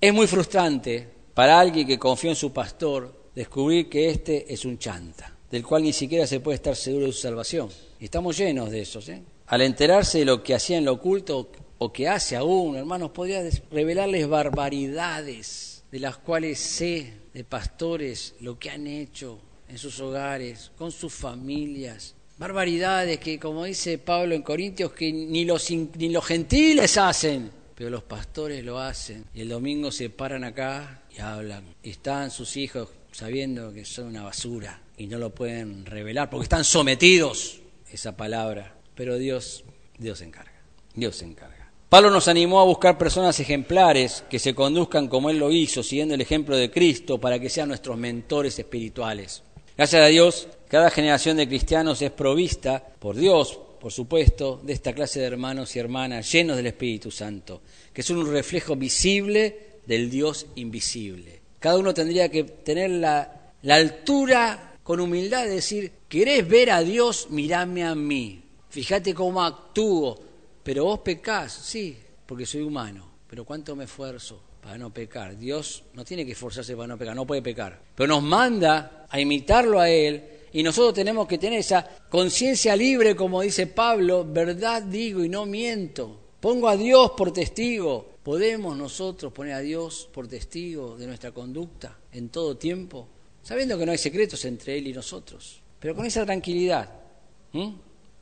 Es 0.00 0.12
muy 0.12 0.26
frustrante 0.26 1.08
para 1.34 1.60
alguien 1.60 1.86
que 1.86 1.98
confió 1.98 2.30
en 2.30 2.36
su 2.36 2.52
pastor 2.52 3.30
descubrir 3.34 3.88
que 3.88 4.08
este 4.10 4.52
es 4.52 4.64
un 4.64 4.78
chanta, 4.78 5.36
del 5.50 5.64
cual 5.64 5.82
ni 5.82 5.92
siquiera 5.92 6.26
se 6.26 6.40
puede 6.40 6.56
estar 6.56 6.74
seguro 6.74 7.06
de 7.06 7.12
su 7.12 7.20
salvación. 7.20 7.68
Y 8.00 8.06
estamos 8.06 8.36
llenos 8.36 8.70
de 8.70 8.80
esos. 8.80 9.08
¿eh? 9.10 9.22
Al 9.46 9.60
enterarse 9.60 10.18
de 10.18 10.24
lo 10.24 10.42
que 10.42 10.54
hacía 10.54 10.78
en 10.78 10.86
lo 10.86 10.94
oculto 10.94 11.50
o 11.78 11.92
que 11.92 12.08
hace 12.08 12.34
aún, 12.34 12.76
hermanos, 12.76 13.10
podría 13.10 13.42
revelarles 13.70 14.26
barbaridades 14.26 15.84
de 15.92 16.00
las 16.00 16.16
cuales 16.16 16.58
sé 16.58 17.12
de 17.32 17.44
pastores 17.44 18.34
lo 18.40 18.58
que 18.58 18.70
han 18.70 18.86
hecho 18.86 19.38
en 19.68 19.76
sus 19.76 20.00
hogares, 20.00 20.72
con 20.76 20.90
sus 20.90 21.12
familias. 21.12 22.14
Barbaridades 22.38 23.18
que, 23.18 23.38
como 23.38 23.64
dice 23.64 23.96
Pablo 23.96 24.34
en 24.34 24.42
Corintios, 24.42 24.92
que 24.92 25.10
ni 25.10 25.46
los, 25.46 25.70
ni 25.70 26.10
los 26.10 26.24
gentiles 26.24 26.98
hacen, 26.98 27.50
pero 27.74 27.88
los 27.88 28.02
pastores 28.02 28.62
lo 28.62 28.78
hacen. 28.78 29.24
Y 29.34 29.40
el 29.40 29.48
domingo 29.48 29.90
se 29.90 30.10
paran 30.10 30.44
acá 30.44 31.02
y 31.16 31.20
hablan. 31.20 31.64
Están 31.82 32.30
sus 32.30 32.56
hijos 32.58 32.90
sabiendo 33.10 33.72
que 33.72 33.86
son 33.86 34.08
una 34.08 34.22
basura 34.22 34.82
y 34.98 35.06
no 35.06 35.16
lo 35.16 35.34
pueden 35.34 35.86
revelar 35.86 36.28
porque 36.28 36.44
están 36.44 36.64
sometidos 36.64 37.60
esa 37.90 38.16
palabra. 38.16 38.74
Pero 38.94 39.16
Dios, 39.16 39.64
Dios 39.98 40.18
se 40.18 40.24
encarga. 40.24 40.60
Dios 40.94 41.16
se 41.16 41.24
encarga. 41.24 41.70
Pablo 41.88 42.10
nos 42.10 42.28
animó 42.28 42.60
a 42.60 42.64
buscar 42.64 42.98
personas 42.98 43.40
ejemplares 43.40 44.24
que 44.28 44.38
se 44.38 44.54
conduzcan 44.54 45.08
como 45.08 45.30
Él 45.30 45.38
lo 45.38 45.52
hizo, 45.52 45.82
siguiendo 45.82 46.14
el 46.14 46.20
ejemplo 46.20 46.56
de 46.56 46.70
Cristo, 46.70 47.18
para 47.18 47.38
que 47.38 47.48
sean 47.48 47.68
nuestros 47.68 47.96
mentores 47.96 48.58
espirituales. 48.58 49.42
Gracias 49.76 50.02
a 50.02 50.06
Dios, 50.06 50.48
cada 50.68 50.90
generación 50.90 51.36
de 51.36 51.46
cristianos 51.46 52.02
es 52.02 52.10
provista 52.10 52.84
por 52.98 53.14
Dios, 53.16 53.58
por 53.80 53.92
supuesto, 53.92 54.60
de 54.64 54.72
esta 54.72 54.92
clase 54.92 55.20
de 55.20 55.26
hermanos 55.26 55.76
y 55.76 55.78
hermanas 55.78 56.30
llenos 56.32 56.56
del 56.56 56.66
Espíritu 56.66 57.10
Santo, 57.10 57.62
que 57.92 58.02
son 58.02 58.18
un 58.18 58.32
reflejo 58.32 58.74
visible 58.74 59.80
del 59.86 60.10
Dios 60.10 60.46
invisible. 60.56 61.40
Cada 61.60 61.78
uno 61.78 61.94
tendría 61.94 62.28
que 62.28 62.44
tener 62.44 62.90
la, 62.90 63.52
altura 63.68 64.74
con 64.82 65.00
humildad 65.00 65.44
de 65.44 65.50
decir, 65.50 65.92
¿querés 66.08 66.46
ver 66.48 66.70
a 66.70 66.80
Dios? 66.82 67.28
Mirame 67.30 67.84
a 67.84 67.94
mí. 67.94 68.42
Fíjate 68.68 69.14
cómo 69.14 69.42
actúo. 69.42 70.18
Pero 70.62 70.84
vos 70.84 71.00
pecás, 71.00 71.52
sí, 71.52 71.96
porque 72.26 72.46
soy 72.46 72.62
humano. 72.62 73.08
Pero 73.28 73.44
¿cuánto 73.44 73.74
me 73.76 73.84
esfuerzo 73.84 74.40
para 74.60 74.78
no 74.78 74.92
pecar? 74.92 75.36
Dios 75.36 75.84
no 75.94 76.04
tiene 76.04 76.26
que 76.26 76.32
esforzarse 76.32 76.76
para 76.76 76.88
no 76.88 76.98
pecar, 76.98 77.14
no 77.14 77.26
puede 77.26 77.42
pecar. 77.42 77.80
Pero 77.94 78.08
nos 78.08 78.22
manda 78.22 79.06
a 79.08 79.20
imitarlo 79.20 79.80
a 79.80 79.88
Él 79.88 80.35
y 80.56 80.62
nosotros 80.62 80.94
tenemos 80.94 81.26
que 81.26 81.38
tener 81.38 81.60
esa 81.60 81.88
conciencia 82.08 82.74
libre, 82.74 83.14
como 83.14 83.42
dice 83.42 83.66
Pablo, 83.66 84.24
verdad 84.24 84.82
digo 84.82 85.22
y 85.22 85.28
no 85.28 85.46
miento. 85.46 86.20
Pongo 86.40 86.68
a 86.68 86.76
Dios 86.76 87.12
por 87.16 87.32
testigo 87.32 88.16
¿Podemos 88.26 88.76
nosotros 88.76 89.32
poner 89.32 89.52
a 89.52 89.60
Dios 89.60 90.08
por 90.12 90.26
testigo 90.26 90.96
de 90.98 91.06
nuestra 91.06 91.30
conducta 91.30 91.96
en 92.10 92.28
todo 92.28 92.56
tiempo? 92.56 93.06
Sabiendo 93.40 93.78
que 93.78 93.86
no 93.86 93.92
hay 93.92 93.98
secretos 93.98 94.44
entre 94.46 94.76
Él 94.76 94.88
y 94.88 94.92
nosotros, 94.92 95.62
pero 95.78 95.94
con 95.94 96.04
esa 96.06 96.24
tranquilidad. 96.24 96.90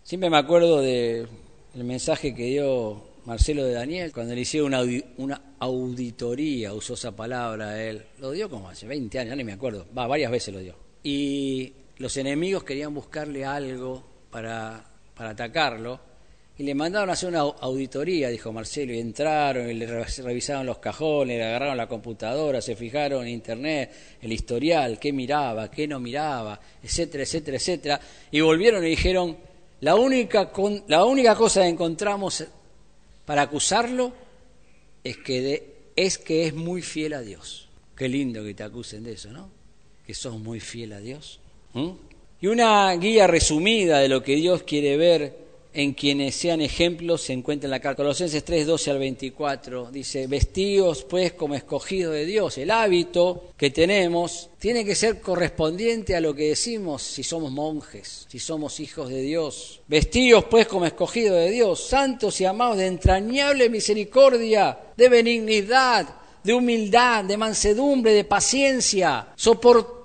Siempre 0.03 0.29
me 0.29 0.37
acuerdo 0.37 0.83
del 0.83 1.26
mensaje 1.73 2.35
que 2.35 2.45
dio 2.45 3.03
Marcelo 3.25 3.64
de 3.64 3.73
Daniel 3.73 4.12
cuando 4.12 4.35
le 4.35 4.43
hicieron 4.43 4.75
una, 4.75 4.83
una 5.17 5.43
auditoría, 5.59 6.75
usó 6.75 6.93
esa 6.93 7.17
palabra 7.17 7.83
él. 7.83 8.05
Lo 8.19 8.31
dio 8.33 8.50
como 8.50 8.69
hace 8.69 8.87
20 8.87 9.21
años, 9.21 9.38
ni 9.38 9.43
me 9.43 9.55
acuerdo. 9.55 9.87
Va, 9.97 10.07
varias 10.07 10.31
veces 10.31 10.53
lo 10.53 10.61
dio. 10.61 10.76
Y 11.03 11.73
los 11.99 12.17
enemigos 12.17 12.65
querían 12.65 12.95
buscarle 12.95 13.45
algo 13.45 14.03
para, 14.31 14.85
para 15.15 15.31
atacarlo 15.31 16.01
y 16.57 16.63
le 16.63 16.75
mandaron 16.75 17.11
a 17.11 17.15
hacer 17.15 17.31
una 17.31 17.41
auditoría, 17.41 18.29
dijo 18.29 18.53
Marcelo, 18.53 18.93
y 18.93 19.01
entraron 19.01 19.69
y 19.69 19.75
le 19.75 19.87
revisaron 20.05 20.65
los 20.65 20.79
cajones, 20.79 21.37
le 21.37 21.45
agarraron 21.45 21.77
la 21.77 21.89
computadora, 21.89 22.61
se 22.61 22.77
fijaron 22.77 23.27
en 23.27 23.33
internet, 23.33 23.91
el 24.23 24.33
historial, 24.33 25.01
qué 25.01 25.13
miraba, 25.13 25.69
qué 25.69 25.89
no 25.89 25.99
miraba, 25.99 26.61
etcétera, 26.81 27.25
etcétera, 27.25 27.57
etcétera, 27.57 28.01
y 28.31 28.41
volvieron 28.41 28.85
y 28.87 28.91
dijeron, 28.91 29.37
la 29.81 29.97
única, 29.97 30.53
la 30.87 31.05
única 31.05 31.35
cosa 31.35 31.63
que 31.63 31.69
encontramos 31.69 32.45
para 33.27 33.43
acusarlo 33.43 34.13
es 35.03 35.17
que, 35.19 35.91
es 35.97 36.19
que 36.19 36.47
es 36.47 36.55
muy 36.55 36.83
fiel 36.83 37.15
a 37.15 37.21
Dios. 37.21 37.69
Qué 37.97 38.09
lindo 38.09 38.45
que 38.45 38.55
te 38.55 38.63
acusen 38.63 39.03
de 39.03 39.13
eso, 39.13 39.31
¿no? 39.33 39.51
Que 40.07 40.15
sos 40.15 40.39
muy 40.39 40.61
fiel 40.61 40.93
a 40.93 41.01
Dios. 41.01 41.41
Y 42.40 42.47
una 42.47 42.93
guía 42.95 43.26
resumida 43.26 43.99
de 43.99 44.09
lo 44.09 44.23
que 44.23 44.37
Dios 44.37 44.62
quiere 44.62 44.97
ver 44.97 45.45
en 45.75 45.93
quienes 45.93 46.37
sean 46.37 46.61
ejemplos 46.61 47.23
se 47.23 47.33
encuentra 47.33 47.66
en 47.66 47.73
la 47.73 47.81
carta 47.81 48.04
Colosenses 48.04 48.45
3, 48.45 48.66
12 48.66 48.90
al 48.93 48.99
24. 48.99 49.90
Dice, 49.90 50.28
vestidos 50.28 51.02
pues 51.02 51.33
como 51.33 51.57
escogido 51.57 52.12
de 52.12 52.25
Dios. 52.25 52.57
El 52.59 52.71
hábito 52.71 53.49
que 53.57 53.71
tenemos 53.71 54.50
tiene 54.59 54.85
que 54.85 54.95
ser 54.95 55.21
correspondiente 55.21 56.14
a 56.14 56.21
lo 56.21 56.33
que 56.33 56.50
decimos 56.50 57.02
si 57.02 57.25
somos 57.25 57.50
monjes, 57.50 58.26
si 58.28 58.38
somos 58.38 58.78
hijos 58.78 59.09
de 59.09 59.21
Dios. 59.21 59.81
Vestidos 59.88 60.45
pues 60.45 60.69
como 60.69 60.87
escogido 60.87 61.35
de 61.35 61.50
Dios, 61.50 61.85
santos 61.85 62.40
y 62.40 62.45
amados 62.45 62.78
de 62.78 62.87
entrañable 62.87 63.69
misericordia, 63.69 64.78
de 64.97 65.09
benignidad, 65.09 66.21
de 66.45 66.54
humildad, 66.54 67.25
de 67.25 67.37
mansedumbre, 67.37 68.12
de 68.12 68.25
paciencia, 68.25 69.28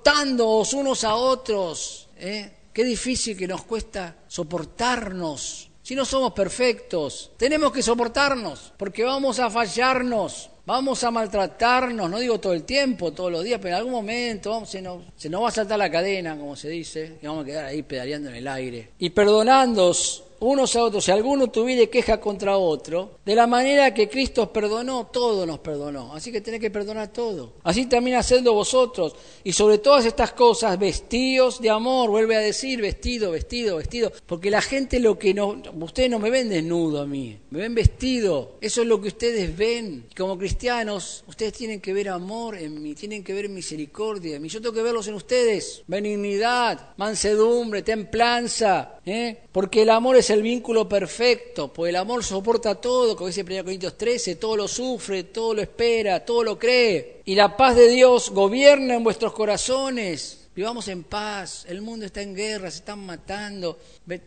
soportándoos 0.00 0.72
unos 0.72 1.04
a 1.04 1.14
otros. 1.14 2.08
¿eh? 2.18 2.50
Qué 2.72 2.84
difícil 2.84 3.36
que 3.36 3.46
nos 3.46 3.64
cuesta 3.64 4.16
soportarnos. 4.26 5.68
Si 5.82 5.94
no 5.94 6.04
somos 6.04 6.32
perfectos, 6.32 7.32
tenemos 7.36 7.72
que 7.72 7.82
soportarnos, 7.82 8.72
porque 8.76 9.02
vamos 9.02 9.40
a 9.40 9.50
fallarnos, 9.50 10.48
vamos 10.64 11.02
a 11.02 11.10
maltratarnos, 11.10 12.08
no 12.08 12.18
digo 12.18 12.38
todo 12.38 12.52
el 12.52 12.62
tiempo, 12.62 13.12
todos 13.12 13.32
los 13.32 13.42
días, 13.42 13.58
pero 13.60 13.74
en 13.74 13.78
algún 13.78 13.92
momento 13.92 14.64
se, 14.64 14.80
nos, 14.80 15.02
se 15.16 15.28
nos 15.28 15.42
va 15.42 15.48
a 15.48 15.52
saltar 15.52 15.78
la 15.78 15.90
cadena, 15.90 16.36
como 16.36 16.54
se 16.54 16.68
dice, 16.68 17.18
y 17.20 17.26
vamos 17.26 17.42
a 17.42 17.46
quedar 17.46 17.64
ahí 17.64 17.82
pedaleando 17.82 18.28
en 18.28 18.36
el 18.36 18.46
aire. 18.46 18.90
Y 18.98 19.10
perdonándos 19.10 20.22
unos 20.40 20.74
a 20.76 20.82
otros, 20.82 21.04
si 21.04 21.10
alguno 21.10 21.48
tuviere 21.48 21.88
queja 21.88 22.20
contra 22.20 22.56
otro, 22.56 23.18
de 23.24 23.34
la 23.34 23.46
manera 23.46 23.94
que 23.94 24.08
Cristo 24.08 24.52
perdonó, 24.52 25.06
todo 25.06 25.46
nos 25.46 25.58
perdonó. 25.58 26.14
Así 26.14 26.32
que 26.32 26.40
tenés 26.40 26.60
que 26.60 26.70
perdonar 26.70 27.12
todo. 27.12 27.54
Así 27.62 27.86
también 27.86 28.16
hacedlo 28.16 28.54
vosotros. 28.54 29.14
Y 29.44 29.52
sobre 29.52 29.78
todas 29.78 30.04
estas 30.04 30.32
cosas, 30.32 30.78
vestidos 30.78 31.60
de 31.60 31.70
amor, 31.70 32.10
vuelve 32.10 32.36
a 32.36 32.40
decir, 32.40 32.80
vestido, 32.80 33.30
vestido, 33.32 33.76
vestido. 33.76 34.12
Porque 34.26 34.50
la 34.50 34.62
gente 34.62 34.98
lo 34.98 35.18
que 35.18 35.34
no, 35.34 35.62
ustedes 35.80 36.10
no 36.10 36.18
me 36.18 36.30
ven 36.30 36.48
desnudo 36.48 37.02
a 37.02 37.06
mí, 37.06 37.38
me 37.50 37.60
ven 37.60 37.74
vestido. 37.74 38.56
Eso 38.60 38.82
es 38.82 38.88
lo 38.88 39.00
que 39.00 39.08
ustedes 39.08 39.56
ven. 39.56 40.06
Como 40.16 40.38
cristianos, 40.38 41.24
ustedes 41.26 41.52
tienen 41.52 41.80
que 41.80 41.92
ver 41.92 42.08
amor 42.08 42.56
en 42.56 42.82
mí, 42.82 42.94
tienen 42.94 43.22
que 43.22 43.34
ver 43.34 43.48
misericordia 43.48 44.36
en 44.36 44.42
mí. 44.42 44.48
Yo 44.48 44.60
tengo 44.60 44.74
que 44.74 44.82
verlos 44.82 45.06
en 45.08 45.14
ustedes. 45.14 45.82
Benignidad, 45.86 46.94
mansedumbre, 46.96 47.82
templanza. 47.82 49.00
¿eh? 49.04 49.42
Porque 49.52 49.82
el 49.82 49.90
amor 49.90 50.16
es 50.16 50.29
el 50.30 50.42
vínculo 50.42 50.88
perfecto, 50.88 51.72
pues 51.72 51.90
el 51.90 51.96
amor 51.96 52.24
soporta 52.24 52.74
todo, 52.74 53.16
como 53.16 53.28
dice 53.28 53.42
1 53.42 53.64
Corintios 53.64 53.98
13, 53.98 54.36
todo 54.36 54.56
lo 54.56 54.68
sufre, 54.68 55.24
todo 55.24 55.54
lo 55.54 55.62
espera, 55.62 56.24
todo 56.24 56.44
lo 56.44 56.58
cree. 56.58 57.22
Y 57.24 57.34
la 57.34 57.56
paz 57.56 57.76
de 57.76 57.88
Dios 57.88 58.30
gobierna 58.30 58.94
en 58.94 59.04
vuestros 59.04 59.32
corazones. 59.32 60.48
Vivamos 60.54 60.88
en 60.88 61.04
paz, 61.04 61.64
el 61.68 61.80
mundo 61.80 62.06
está 62.06 62.22
en 62.22 62.34
guerra, 62.34 62.70
se 62.70 62.78
están 62.78 63.06
matando, 63.06 63.78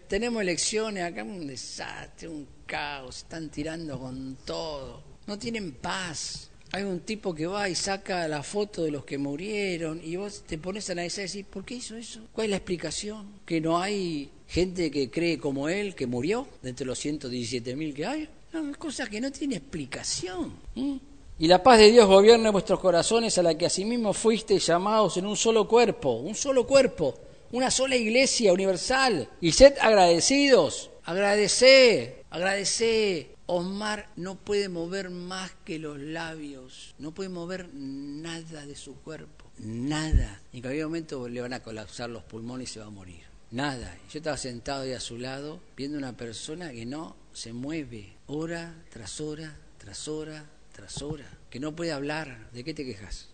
tenemos 0.08 0.42
elecciones, 0.42 1.04
acá 1.04 1.24
un 1.24 1.46
desastre, 1.46 2.28
un 2.28 2.48
caos, 2.66 3.18
están 3.18 3.50
tirando 3.50 4.00
con 4.00 4.38
todo. 4.46 5.04
No 5.28 5.38
tienen 5.38 5.74
paz. 5.74 6.50
Hay 6.72 6.84
un 6.84 7.02
tipo 7.02 7.36
que 7.36 7.46
va 7.46 7.70
y 7.70 7.76
saca 7.76 8.28
la 8.28 8.42
foto 8.42 8.84
de 8.84 8.90
los 8.90 9.06
que 9.06 9.20
murieron 9.20 10.02
y 10.04 10.16
vos 10.16 10.44
te 10.48 10.58
pones 10.58 10.90
a 10.90 10.94
analizar 10.94 11.20
y 11.20 11.24
decir, 11.24 11.46
¿por 11.46 11.64
qué 11.64 11.76
hizo 11.76 11.96
eso? 11.96 12.22
¿Cuál 12.34 12.46
es 12.46 12.50
la 12.50 12.58
explicación? 12.58 13.42
Que 13.46 13.62
no 13.62 13.78
hay 13.78 14.32
gente 14.54 14.92
que 14.92 15.10
cree 15.10 15.40
como 15.40 15.68
él, 15.68 15.96
que 15.96 16.06
murió, 16.06 16.48
de 16.62 16.70
entre 16.70 16.86
los 16.86 17.04
117.000 17.04 17.94
que 17.96 18.06
hay. 18.06 18.30
No, 18.54 18.70
es 18.70 18.78
cosa 18.78 19.10
que 19.10 19.20
no 19.20 19.32
tiene 19.32 19.56
explicación. 19.56 20.54
Y 20.76 21.48
la 21.48 21.64
paz 21.64 21.80
de 21.80 21.92
Dios 21.92 22.08
gobierna 22.08 22.52
vuestros 22.52 22.80
corazones, 22.80 23.36
a 23.40 23.42
la 23.42 23.58
que 23.58 23.66
asimismo 23.66 24.14
fuiste 24.14 24.60
llamados 24.60 25.18
en 25.18 25.26
un 25.26 25.36
solo 25.36 25.68
cuerpo, 25.68 26.18
un 26.18 26.36
solo 26.36 26.68
cuerpo, 26.68 27.16
una 27.52 27.72
sola 27.72 27.96
iglesia 27.96 28.54
universal. 28.54 29.28
Y 29.42 29.54
sed 29.54 29.74
agradecidos, 29.82 30.92
agradecé, 31.04 32.24
agradecé. 32.30 33.32
Osmar 33.48 34.08
no 34.16 34.36
puede 34.36 34.70
mover 34.70 35.10
más 35.10 35.52
que 35.66 35.80
los 35.80 35.98
labios, 36.00 36.94
no 37.00 37.12
puede 37.12 37.30
mover 37.30 37.70
nada 37.74 38.66
de 38.66 38.76
su 38.76 38.96
cuerpo, 39.02 39.46
nada. 39.58 40.42
En 40.54 40.62
cualquier 40.62 40.86
momento 40.86 41.28
le 41.28 41.42
van 41.42 41.54
a 41.54 41.62
colapsar 41.62 42.10
los 42.10 42.24
pulmones 42.24 42.70
y 42.70 42.74
se 42.74 42.80
va 42.80 42.86
a 42.86 42.92
morir. 42.92 43.33
Nada. 43.54 43.96
Yo 44.12 44.18
estaba 44.18 44.36
sentado 44.36 44.82
ahí 44.82 44.94
a 44.94 45.00
su 45.00 45.20
lado 45.20 45.60
viendo 45.78 45.96
una 45.96 46.18
persona 46.18 46.72
que 46.72 46.88
no 46.88 47.16
se 47.34 47.54
mueve 47.54 48.14
hora 48.26 48.84
tras 48.90 49.22
hora, 49.22 49.56
tras 49.78 50.08
hora, 50.08 50.50
tras 50.76 51.04
hora, 51.04 51.30
que 51.52 51.60
no 51.60 51.76
puede 51.76 51.92
hablar. 51.92 52.50
¿De 52.52 52.64
qué 52.64 52.74
te 52.74 52.84
quejas? 52.84 53.30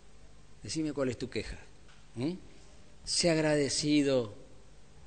Decime 0.62 0.92
cuál 0.92 1.08
es 1.08 1.18
tu 1.18 1.30
queja. 1.30 1.58
¿Mm? 2.16 2.34
Sé 3.06 3.30
agradecido. 3.30 4.34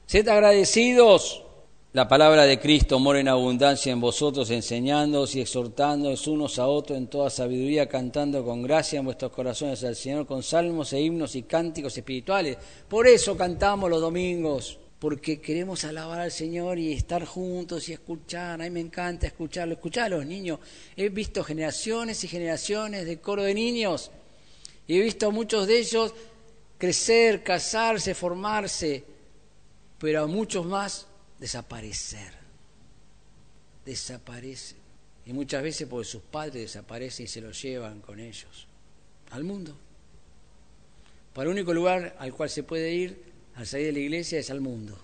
Sed 0.07 0.27
agradecidos. 0.29 1.45
La 1.93 2.09
palabra 2.09 2.45
de 2.45 2.59
Cristo 2.59 2.99
mora 2.99 3.21
en 3.21 3.29
abundancia 3.29 3.93
en 3.93 4.01
vosotros, 4.01 4.49
enseñándoos 4.49 5.37
y 5.37 5.43
exhortándoos 5.43 6.27
unos 6.27 6.59
a 6.59 6.67
otros 6.67 6.97
en 6.97 7.09
toda 7.09 7.29
sabiduría, 7.29 7.87
cantando 7.87 8.43
con 8.47 8.63
gracia 8.63 9.01
en 9.01 9.05
vuestros 9.05 9.31
corazones 9.31 9.85
al 9.85 9.95
Señor 9.95 10.25
con 10.25 10.43
salmos 10.43 10.95
e 10.95 11.03
himnos 11.03 11.37
y 11.37 11.43
cánticos 11.43 11.99
espirituales. 11.99 12.57
Por 12.89 13.07
eso 13.07 13.37
cantamos 13.37 13.91
los 13.91 14.01
domingos 14.01 14.79
porque 15.03 15.41
queremos 15.41 15.83
alabar 15.83 16.21
al 16.21 16.31
Señor 16.31 16.79
y 16.79 16.93
estar 16.93 17.25
juntos 17.25 17.89
y 17.89 17.93
escuchar. 17.93 18.63
A 18.63 18.65
mí 18.65 18.71
me 18.71 18.79
encanta 18.79 19.27
escucharlo. 19.27 19.75
Escuchar 19.75 20.05
a 20.05 20.09
los 20.11 20.25
niños. 20.25 20.61
He 20.95 21.09
visto 21.09 21.43
generaciones 21.43 22.23
y 22.23 22.29
generaciones 22.29 23.05
de 23.05 23.19
coro 23.19 23.43
de 23.43 23.53
niños 23.53 24.13
y 24.87 24.97
he 24.97 25.03
visto 25.03 25.27
a 25.27 25.31
muchos 25.31 25.67
de 25.67 25.81
ellos 25.81 26.15
crecer, 26.79 27.43
casarse, 27.43 28.15
formarse, 28.15 29.03
pero 29.99 30.23
a 30.23 30.27
muchos 30.29 30.65
más 30.67 31.09
desaparecer. 31.37 32.35
Desaparecen. 33.85 34.79
Y 35.27 35.33
muchas 35.33 35.65
veces 35.65 35.89
porque 35.89 36.07
sus 36.07 36.23
padres 36.23 36.63
desaparecen 36.63 37.25
y 37.25 37.29
se 37.29 37.41
los 37.41 37.61
llevan 37.61 38.03
con 38.03 38.21
ellos 38.21 38.69
al 39.33 39.43
mundo. 39.43 39.77
Para 41.35 41.51
el 41.51 41.57
único 41.57 41.75
lugar 41.75 42.15
al 42.21 42.33
cual 42.33 42.51
se 42.51 42.63
puede 42.63 42.93
ir 42.93 43.32
al 43.57 43.67
salir 43.67 43.87
de 43.87 43.93
la 43.93 43.99
iglesia 43.99 44.39
es 44.39 44.51
al 44.51 44.61
mundo. 44.61 44.99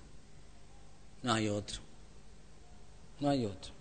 No 1.22 1.32
hay 1.32 1.48
otro. 1.48 1.80
No 3.20 3.30
hay 3.30 3.44
otro. 3.44 3.72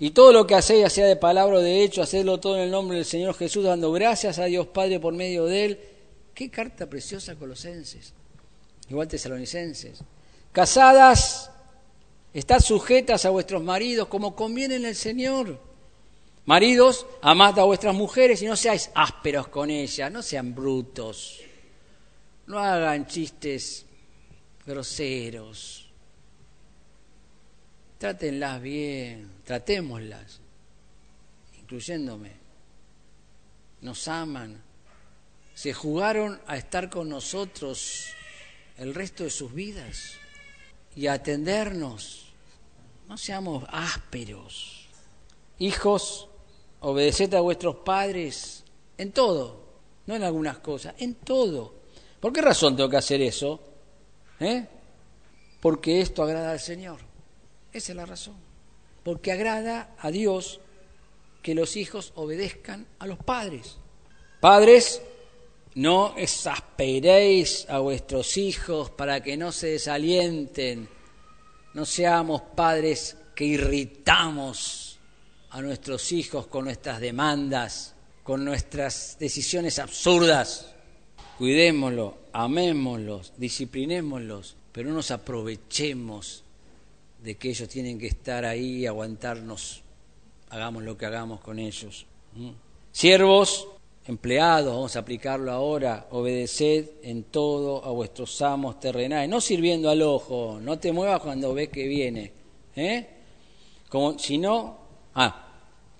Y 0.00 0.10
todo 0.10 0.32
lo 0.32 0.46
que 0.46 0.54
hacéis, 0.54 0.92
sea 0.92 1.06
de 1.06 1.16
palabra 1.16 1.56
o 1.56 1.60
de 1.60 1.82
hecho, 1.82 2.02
hacedlo 2.02 2.38
todo 2.38 2.56
en 2.56 2.62
el 2.62 2.70
nombre 2.70 2.96
del 2.96 3.04
Señor 3.04 3.34
Jesús, 3.34 3.64
dando 3.64 3.90
gracias 3.90 4.38
a 4.38 4.44
Dios 4.44 4.68
Padre 4.68 5.00
por 5.00 5.12
medio 5.12 5.46
de 5.46 5.64
Él. 5.64 5.80
Qué 6.34 6.50
carta 6.50 6.88
preciosa, 6.88 7.34
Colosenses. 7.34 8.12
Igual 8.88 9.08
tesalonicenses. 9.08 10.00
Casadas, 10.52 11.50
estad 12.32 12.60
sujetas 12.60 13.24
a 13.24 13.30
vuestros 13.30 13.62
maridos 13.62 14.08
como 14.08 14.36
conviene 14.36 14.76
en 14.76 14.84
el 14.84 14.94
Señor. 14.94 15.58
Maridos, 16.46 17.06
amad 17.20 17.58
a 17.58 17.64
vuestras 17.64 17.94
mujeres 17.94 18.40
y 18.40 18.46
no 18.46 18.56
seáis 18.56 18.90
ásperos 18.94 19.48
con 19.48 19.68
ellas, 19.68 20.10
no 20.10 20.22
sean 20.22 20.54
brutos. 20.54 21.40
No 22.48 22.58
hagan 22.58 23.06
chistes 23.06 23.84
groseros. 24.66 25.86
Trátenlas 27.98 28.62
bien, 28.62 29.30
tratémoslas, 29.44 30.40
incluyéndome. 31.60 32.32
Nos 33.82 34.08
aman. 34.08 34.62
Se 35.54 35.74
jugaron 35.74 36.40
a 36.46 36.56
estar 36.56 36.88
con 36.88 37.10
nosotros 37.10 38.06
el 38.78 38.94
resto 38.94 39.24
de 39.24 39.30
sus 39.30 39.52
vidas 39.52 40.14
y 40.96 41.06
a 41.06 41.14
atendernos. 41.14 42.32
No 43.08 43.18
seamos 43.18 43.64
ásperos. 43.68 44.88
Hijos, 45.58 46.28
obedeced 46.80 47.34
a 47.34 47.40
vuestros 47.40 47.76
padres 47.76 48.64
en 48.96 49.12
todo, 49.12 49.66
no 50.06 50.14
en 50.14 50.22
algunas 50.22 50.58
cosas, 50.60 50.94
en 50.96 51.14
todo. 51.14 51.76
¿Por 52.20 52.32
qué 52.32 52.42
razón 52.42 52.76
tengo 52.76 52.88
que 52.88 52.96
hacer 52.96 53.20
eso? 53.22 53.60
¿Eh? 54.40 54.66
Porque 55.60 56.00
esto 56.00 56.22
agrada 56.22 56.52
al 56.52 56.60
Señor. 56.60 56.98
Esa 57.72 57.92
es 57.92 57.96
la 57.96 58.06
razón. 58.06 58.36
Porque 59.04 59.32
agrada 59.32 59.94
a 59.98 60.10
Dios 60.10 60.60
que 61.42 61.54
los 61.54 61.76
hijos 61.76 62.12
obedezcan 62.16 62.86
a 62.98 63.06
los 63.06 63.18
padres. 63.18 63.78
Padres, 64.40 65.02
no 65.74 66.14
exasperéis 66.16 67.66
a 67.68 67.78
vuestros 67.78 68.36
hijos 68.36 68.90
para 68.90 69.22
que 69.22 69.36
no 69.36 69.52
se 69.52 69.68
desalienten. 69.68 70.88
No 71.74 71.84
seamos 71.84 72.42
padres 72.56 73.16
que 73.34 73.44
irritamos 73.44 74.98
a 75.50 75.62
nuestros 75.62 76.10
hijos 76.12 76.48
con 76.48 76.64
nuestras 76.64 77.00
demandas, 77.00 77.94
con 78.22 78.44
nuestras 78.44 79.16
decisiones 79.18 79.78
absurdas. 79.78 80.74
Cuidémoslo, 81.38 82.16
amémoslos, 82.32 83.32
disciplinémoslos, 83.36 84.56
pero 84.72 84.88
no 84.88 84.96
nos 84.96 85.12
aprovechemos 85.12 86.42
de 87.22 87.36
que 87.36 87.50
ellos 87.50 87.68
tienen 87.68 87.96
que 87.96 88.08
estar 88.08 88.44
ahí 88.44 88.78
y 88.78 88.86
aguantarnos, 88.86 89.82
hagamos 90.50 90.82
lo 90.82 90.98
que 90.98 91.06
hagamos 91.06 91.40
con 91.40 91.60
ellos. 91.60 92.06
Siervos, 92.90 93.68
empleados, 94.08 94.74
vamos 94.74 94.96
a 94.96 94.98
aplicarlo 94.98 95.52
ahora, 95.52 96.08
obedeced 96.10 96.86
en 97.02 97.22
todo 97.22 97.84
a 97.84 97.92
vuestros 97.92 98.42
amos 98.42 98.80
terrenales, 98.80 99.30
no 99.30 99.40
sirviendo 99.40 99.90
al 99.90 100.02
ojo, 100.02 100.58
no 100.60 100.80
te 100.80 100.90
muevas 100.90 101.20
cuando 101.20 101.54
ves 101.54 101.68
que 101.68 101.86
viene, 101.86 102.32
¿eh? 102.74 103.06
como, 103.88 104.18
sino, 104.18 104.76
ah, 105.14 105.46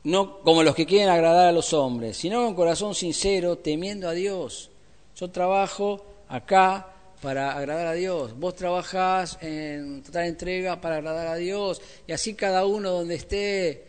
no 0.03 0.41
como 0.41 0.65
los 0.65 0.75
que 0.75 0.85
quieren 0.85 1.11
agradar 1.11 1.47
a 1.47 1.53
los 1.53 1.73
hombres, 1.73 2.17
sino 2.17 2.45
con 2.45 2.57
corazón 2.57 2.97
sincero, 2.97 3.59
temiendo 3.59 4.09
a 4.09 4.13
Dios. 4.13 4.71
Yo 5.19 5.29
trabajo 5.31 6.05
acá 6.29 6.95
para 7.21 7.51
agradar 7.51 7.89
a 7.89 7.93
Dios, 7.93 8.39
vos 8.39 8.55
trabajás 8.55 9.37
en 9.41 10.01
total 10.05 10.27
entrega 10.27 10.81
para 10.81 10.99
agradar 10.99 11.27
a 11.27 11.35
Dios, 11.35 11.83
y 12.07 12.13
así 12.13 12.35
cada 12.35 12.65
uno 12.65 12.93
donde 12.93 13.17
esté, 13.17 13.85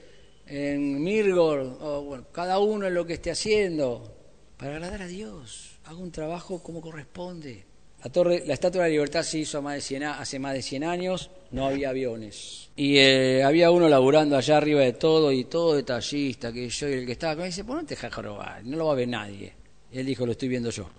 en 0.47 1.03
Mirgor, 1.03 1.77
o 1.81 2.01
bueno, 2.01 2.25
cada 2.31 2.57
uno 2.57 2.87
en 2.87 2.95
lo 2.95 3.05
que 3.05 3.13
esté 3.13 3.29
haciendo, 3.29 4.11
para 4.57 4.77
agradar 4.77 5.03
a 5.03 5.07
Dios. 5.07 5.77
Hago 5.85 6.01
un 6.01 6.11
trabajo 6.11 6.63
como 6.63 6.81
corresponde. 6.81 7.63
La, 8.03 8.09
torre, 8.09 8.43
la 8.47 8.55
Estatua 8.55 8.83
de 8.83 8.87
la 8.87 8.93
Libertad 8.93 9.21
se 9.21 9.37
hizo 9.37 9.61
hace 9.67 10.39
más 10.39 10.53
de 10.55 10.61
100 10.63 10.83
años, 10.83 11.29
no 11.51 11.67
había 11.67 11.89
aviones. 11.89 12.71
Y 12.75 12.97
eh, 12.97 13.43
había 13.43 13.69
uno 13.69 13.87
laburando 13.87 14.35
allá 14.35 14.57
arriba 14.57 14.81
de 14.81 14.93
todo 14.93 15.31
y 15.31 15.43
todo 15.43 15.75
detallista, 15.75 16.51
que 16.51 16.69
yo 16.69 16.89
y 16.89 16.93
el 16.93 17.05
que 17.05 17.11
estaba 17.11 17.35
con 17.35 17.43
él 17.43 17.51
dice, 17.51 17.65
pues 17.65 17.81
no 17.81 17.85
te 17.85 17.93
dejas 17.93 18.15
robar, 18.15 18.65
no 18.65 18.77
lo 18.77 18.87
va 18.87 18.93
a 18.93 18.95
ver 18.95 19.07
nadie. 19.07 19.53
Y 19.91 19.99
él 19.99 20.07
dijo, 20.07 20.25
lo 20.25 20.31
estoy 20.31 20.47
viendo 20.47 20.71
yo. 20.71 20.89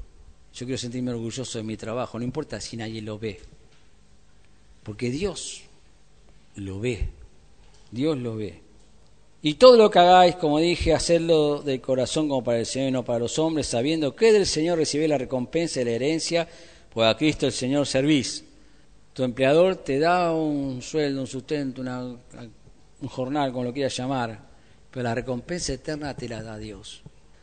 Yo 0.55 0.67
quiero 0.67 0.79
sentirme 0.79 1.13
orgulloso 1.13 1.59
de 1.59 1.65
mi 1.65 1.77
trabajo, 1.77 2.19
no 2.19 2.25
importa 2.25 2.61
si 2.61 2.77
nadie 2.77 3.03
lo 3.03 3.19
ve. 3.19 3.41
Porque 4.83 5.11
Dios 5.11 5.63
lo 6.57 6.81
ve. 6.81 7.09
Dios 7.91 8.19
lo 8.19 8.37
ve. 8.37 8.61
Y 9.43 9.55
todo 9.55 9.77
lo 9.77 9.91
que 9.91 9.99
hagáis, 9.99 10.37
como 10.37 10.59
dije, 10.59 10.93
hacedlo 10.93 11.63
del 11.63 11.81
corazón 11.81 12.29
como 12.29 12.45
para 12.45 12.59
el 12.59 12.67
Señor 12.67 12.89
y 12.89 12.93
no 12.93 13.05
para 13.05 13.21
los 13.21 13.39
hombres, 13.39 13.67
sabiendo 13.67 14.15
que 14.15 14.33
del 14.33 14.47
Señor 14.47 14.77
recibís 14.77 15.09
la 15.09 15.17
recompensa 15.17 15.81
de 15.81 15.87
la 15.87 15.93
herencia, 15.93 16.47
pues 16.93 17.09
a 17.09 17.17
Cristo 17.17 17.47
el 17.47 17.53
Señor 17.53 17.87
servís. 17.87 18.45
Tu 19.15 19.25
empleador 19.25 19.77
te 19.77 19.99
da 19.99 20.33
un 20.33 20.83
sueldo, 20.83 21.23
un 21.23 21.27
sustento, 21.27 21.81
un 21.81 23.09
jornal, 23.09 23.51
como 23.53 23.65
lo 23.65 23.73
quieras 23.73 23.97
llamar, 23.97 24.39
pero 24.91 25.05
la 25.05 25.15
recompensa 25.15 25.73
eterna 25.73 26.15
te 26.15 26.29
la 26.29 26.43
da 26.43 26.59
Dios. 26.59 27.03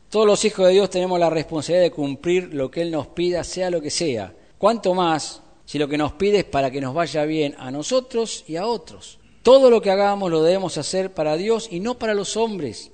Todos 0.10 0.26
los 0.26 0.46
hijos 0.46 0.68
de 0.68 0.74
Dios 0.74 0.90
tenemos 0.90 1.20
la 1.20 1.30
responsabilidad 1.30 1.84
de 1.84 1.92
cumplir 1.92 2.54
lo 2.54 2.72
que 2.72 2.82
Él 2.82 2.92
nos 2.92 3.08
pida, 3.08 3.44
sea 3.44 3.70
lo 3.70 3.82
que 3.82 3.90
sea. 3.90 4.34
Cuanto 4.58 4.94
más 4.94 5.42
si 5.66 5.78
lo 5.78 5.90
que 5.90 5.98
nos 5.98 6.14
pide 6.14 6.40
es 6.40 6.44
para 6.46 6.72
que 6.72 6.80
nos 6.80 6.94
vaya 6.94 7.26
bien 7.26 7.56
a 7.60 7.72
nosotros 7.72 8.46
y 8.48 8.56
a 8.56 8.66
otros. 8.66 9.20
Todo 9.44 9.70
lo 9.70 9.82
que 9.82 9.92
hagamos 9.92 10.32
lo 10.32 10.44
debemos 10.44 10.78
hacer 10.78 11.14
para 11.14 11.36
Dios 11.36 11.68
y 11.70 11.82
no 11.82 12.00
para 12.00 12.14
los 12.14 12.38
hombres. 12.38 12.92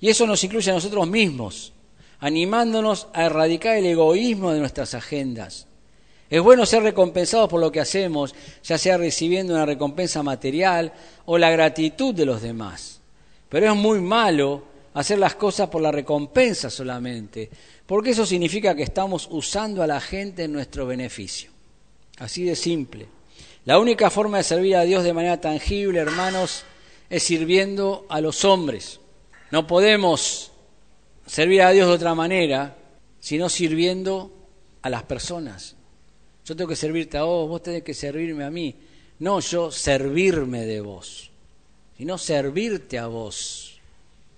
Y 0.00 0.08
eso 0.08 0.26
nos 0.26 0.42
incluye 0.42 0.68
a 0.68 0.74
nosotros 0.74 1.06
mismos, 1.06 1.72
animándonos 2.18 3.06
a 3.12 3.26
erradicar 3.26 3.76
el 3.76 3.86
egoísmo 3.86 4.50
de 4.52 4.58
nuestras 4.58 4.94
agendas. 4.94 5.68
Es 6.28 6.42
bueno 6.42 6.66
ser 6.66 6.82
recompensados 6.82 7.48
por 7.48 7.60
lo 7.60 7.70
que 7.70 7.78
hacemos, 7.78 8.34
ya 8.64 8.78
sea 8.78 8.96
recibiendo 8.96 9.54
una 9.54 9.66
recompensa 9.66 10.24
material 10.24 10.92
o 11.24 11.38
la 11.38 11.50
gratitud 11.50 12.12
de 12.12 12.26
los 12.26 12.42
demás. 12.42 13.00
Pero 13.48 13.70
es 13.70 13.76
muy 13.76 14.00
malo 14.00 14.71
hacer 14.94 15.18
las 15.18 15.34
cosas 15.34 15.68
por 15.68 15.82
la 15.82 15.92
recompensa 15.92 16.70
solamente, 16.70 17.50
porque 17.86 18.10
eso 18.10 18.26
significa 18.26 18.74
que 18.74 18.82
estamos 18.82 19.28
usando 19.30 19.82
a 19.82 19.86
la 19.86 20.00
gente 20.00 20.44
en 20.44 20.52
nuestro 20.52 20.86
beneficio. 20.86 21.50
Así 22.18 22.44
de 22.44 22.56
simple. 22.56 23.08
La 23.64 23.78
única 23.78 24.10
forma 24.10 24.38
de 24.38 24.44
servir 24.44 24.76
a 24.76 24.82
Dios 24.82 25.04
de 25.04 25.12
manera 25.12 25.40
tangible, 25.40 26.00
hermanos, 26.00 26.64
es 27.08 27.22
sirviendo 27.22 28.06
a 28.08 28.20
los 28.20 28.44
hombres. 28.44 29.00
No 29.50 29.66
podemos 29.66 30.50
servir 31.26 31.62
a 31.62 31.70
Dios 31.70 31.88
de 31.88 31.94
otra 31.94 32.14
manera, 32.14 32.76
sino 33.20 33.48
sirviendo 33.48 34.32
a 34.82 34.90
las 34.90 35.04
personas. 35.04 35.76
Yo 36.44 36.56
tengo 36.56 36.68
que 36.68 36.76
servirte 36.76 37.18
a 37.18 37.22
vos, 37.22 37.48
vos 37.48 37.62
tenés 37.62 37.82
que 37.82 37.94
servirme 37.94 38.44
a 38.44 38.50
mí. 38.50 38.74
No 39.20 39.38
yo 39.38 39.70
servirme 39.70 40.66
de 40.66 40.80
vos, 40.80 41.30
sino 41.96 42.18
servirte 42.18 42.98
a 42.98 43.06
vos. 43.06 43.71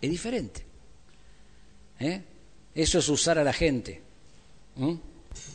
Es 0.00 0.10
diferente. 0.10 0.64
¿Eh? 2.00 2.22
Eso 2.74 2.98
es 2.98 3.08
usar 3.08 3.38
a 3.38 3.44
la 3.44 3.52
gente. 3.52 4.02
¿Mm? 4.76 4.94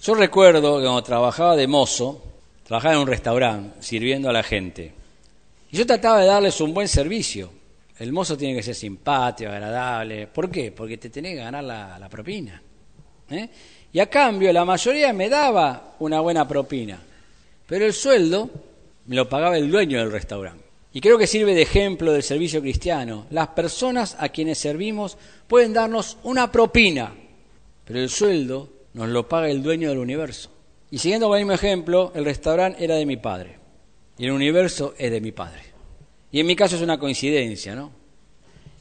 Yo 0.01 0.15
recuerdo 0.15 0.77
que 0.77 0.83
cuando 0.83 1.03
trabajaba 1.03 1.55
de 1.55 1.67
mozo, 1.67 2.23
trabajaba 2.63 2.95
en 2.95 3.01
un 3.01 3.07
restaurante 3.07 3.81
sirviendo 3.81 4.29
a 4.29 4.33
la 4.33 4.43
gente. 4.43 4.93
Y 5.71 5.77
yo 5.77 5.85
trataba 5.85 6.21
de 6.21 6.27
darles 6.27 6.59
un 6.61 6.73
buen 6.73 6.87
servicio. 6.87 7.51
El 7.97 8.13
mozo 8.13 8.37
tiene 8.37 8.55
que 8.55 8.63
ser 8.63 8.75
simpático, 8.75 9.51
agradable. 9.51 10.27
¿Por 10.27 10.49
qué? 10.49 10.71
Porque 10.71 10.97
te 10.97 11.09
tenés 11.09 11.33
que 11.35 11.43
ganar 11.43 11.63
la, 11.63 12.07
propina. 12.09 12.61
¿eh? 13.29 13.49
Y 13.91 13.99
a 13.99 14.09
cambio 14.09 14.53
la 14.53 14.63
mayoría 14.63 15.11
me 15.11 15.27
daba 15.27 15.95
una 15.99 16.21
buena 16.21 16.47
propina. 16.47 16.99
Pero 17.67 17.85
el 17.85 17.93
sueldo 17.93 18.49
me 19.05 19.15
lo 19.15 19.27
pagaba 19.27 19.57
el 19.57 19.69
dueño 19.69 19.99
del 19.99 20.11
restaurante. 20.11 20.68
Y 20.91 21.01
creo 21.01 21.17
que 21.17 21.27
sirve 21.27 21.53
de 21.53 21.61
ejemplo 21.61 22.11
del 22.11 22.23
servicio 22.23 22.61
cristiano. 22.61 23.27
Las 23.29 23.49
personas 23.49 24.15
a 24.19 24.29
quienes 24.29 24.57
servimos 24.57 25.17
pueden 25.47 25.73
darnos 25.73 26.17
una 26.23 26.51
propina, 26.51 27.13
pero 27.85 27.99
el 27.99 28.09
sueldo 28.09 28.69
nos 28.93 29.09
lo 29.09 29.27
paga 29.27 29.49
el 29.49 29.61
dueño 29.61 29.89
del 29.89 29.99
universo. 29.99 30.49
Y 30.91 30.97
siguiendo 30.97 31.27
con 31.27 31.37
el 31.37 31.45
mismo 31.45 31.53
ejemplo, 31.53 32.11
el 32.15 32.25
restaurante 32.25 32.83
era 32.83 32.95
de 32.95 33.05
mi 33.05 33.17
padre 33.17 33.57
y 34.17 34.25
el 34.25 34.31
universo 34.31 34.95
es 34.97 35.11
de 35.11 35.21
mi 35.21 35.31
padre. 35.31 35.61
Y 36.31 36.39
en 36.39 36.47
mi 36.47 36.55
caso 36.55 36.75
es 36.75 36.81
una 36.81 36.99
coincidencia, 36.99 37.75
¿no? 37.75 37.91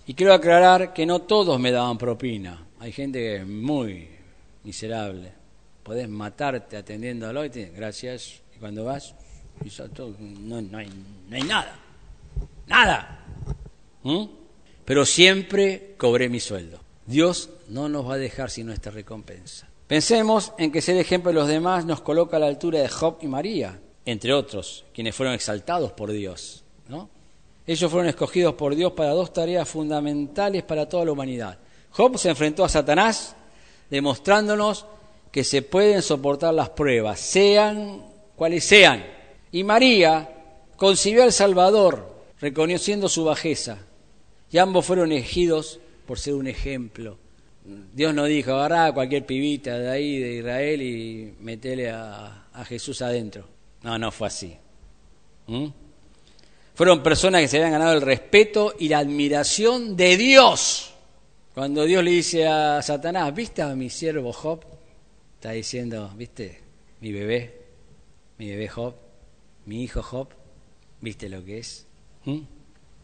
Y 0.06 0.14
quiero 0.14 0.32
aclarar 0.32 0.94
que 0.94 1.04
no 1.04 1.20
todos 1.20 1.60
me 1.60 1.70
daban 1.70 1.98
propina. 1.98 2.66
Hay 2.80 2.92
gente 2.92 3.18
que 3.18 3.36
es 3.36 3.46
muy 3.46 4.08
miserable. 4.64 5.32
Podés 5.82 6.08
matarte 6.08 6.76
atendiéndolo 6.76 7.44
y 7.44 7.50
te, 7.50 7.66
gracias. 7.70 8.40
Y 8.56 8.58
cuando 8.58 8.84
vas, 8.84 9.14
no, 10.40 10.62
no, 10.62 10.78
hay, 10.78 10.88
no 11.28 11.36
hay 11.36 11.42
nada. 11.42 11.78
Nada. 12.68 13.24
¿Mm? 14.02 14.24
Pero 14.84 15.04
siempre 15.04 15.94
cobré 15.98 16.28
mi 16.28 16.40
sueldo. 16.40 16.80
Dios 17.06 17.50
no 17.68 17.88
nos 17.88 18.08
va 18.08 18.14
a 18.14 18.18
dejar 18.18 18.50
sin 18.50 18.66
nuestra 18.66 18.92
recompensa. 18.92 19.68
Pensemos 19.86 20.52
en 20.58 20.70
que 20.70 20.82
ser 20.82 20.96
ejemplo 20.98 21.30
de 21.30 21.38
los 21.38 21.48
demás 21.48 21.86
nos 21.86 22.02
coloca 22.02 22.36
a 22.36 22.40
la 22.40 22.46
altura 22.46 22.80
de 22.80 22.88
Job 22.88 23.18
y 23.22 23.26
María, 23.26 23.80
entre 24.04 24.34
otros, 24.34 24.84
quienes 24.92 25.14
fueron 25.14 25.34
exaltados 25.34 25.92
por 25.92 26.12
Dios. 26.12 26.62
¿no? 26.88 27.08
Ellos 27.66 27.90
fueron 27.90 28.08
escogidos 28.08 28.54
por 28.54 28.74
Dios 28.74 28.92
para 28.92 29.10
dos 29.10 29.32
tareas 29.32 29.68
fundamentales 29.68 30.62
para 30.62 30.88
toda 30.88 31.06
la 31.06 31.12
humanidad. 31.12 31.58
Job 31.90 32.18
se 32.18 32.28
enfrentó 32.28 32.64
a 32.64 32.68
Satanás, 32.68 33.34
demostrándonos 33.88 34.86
que 35.30 35.44
se 35.44 35.62
pueden 35.62 36.02
soportar 36.02 36.52
las 36.54 36.70
pruebas, 36.70 37.20
sean 37.20 38.04
cuales 38.36 38.64
sean. 38.64 39.04
Y 39.52 39.64
María 39.64 40.30
concibió 40.76 41.24
al 41.24 41.32
Salvador, 41.32 42.17
reconociendo 42.40 43.08
su 43.08 43.24
bajeza. 43.24 43.78
Y 44.50 44.58
ambos 44.58 44.86
fueron 44.86 45.12
elegidos 45.12 45.80
por 46.06 46.18
ser 46.18 46.34
un 46.34 46.46
ejemplo 46.46 47.18
Dios 47.92 48.14
no 48.14 48.24
dijo, 48.24 48.52
agarrá 48.52 48.92
cualquier 48.92 49.26
pibita 49.26 49.78
de 49.78 49.90
ahí, 49.90 50.18
de 50.18 50.34
Israel, 50.36 50.82
y 50.82 51.34
metele 51.40 51.90
a, 51.90 52.44
Jesús 52.66 53.02
adentro. 53.02 53.46
No, 53.82 53.96
no 53.98 54.10
fue 54.10 54.26
así. 54.26 54.56
¿Mm? 55.46 55.66
Fueron 56.74 57.02
personas 57.04 57.40
que 57.40 57.48
se 57.48 57.58
habían 57.58 57.72
ganado 57.72 57.92
el 57.92 58.02
respeto 58.02 58.74
y 58.78 58.88
la 58.88 58.98
admiración 58.98 59.96
de 59.96 60.16
Dios. 60.16 60.92
Cuando 61.54 61.84
Dios 61.84 62.02
le 62.02 62.10
dice 62.10 62.46
a 62.46 62.82
Satanás, 62.82 63.32
¿viste 63.34 63.62
a 63.62 63.74
mi 63.76 63.90
siervo 63.90 64.32
Job? 64.32 64.64
Está 65.34 65.52
diciendo, 65.52 66.12
¿viste? 66.16 66.60
Mi 67.00 67.12
bebé, 67.12 67.62
mi 68.38 68.48
bebé 68.48 68.68
Job, 68.68 68.94
mi 69.66 69.84
hijo 69.84 70.02
Job, 70.02 70.28
¿viste 71.00 71.28
lo 71.28 71.44
que 71.44 71.58
es? 71.58 71.86
¿Mm? 72.28 72.40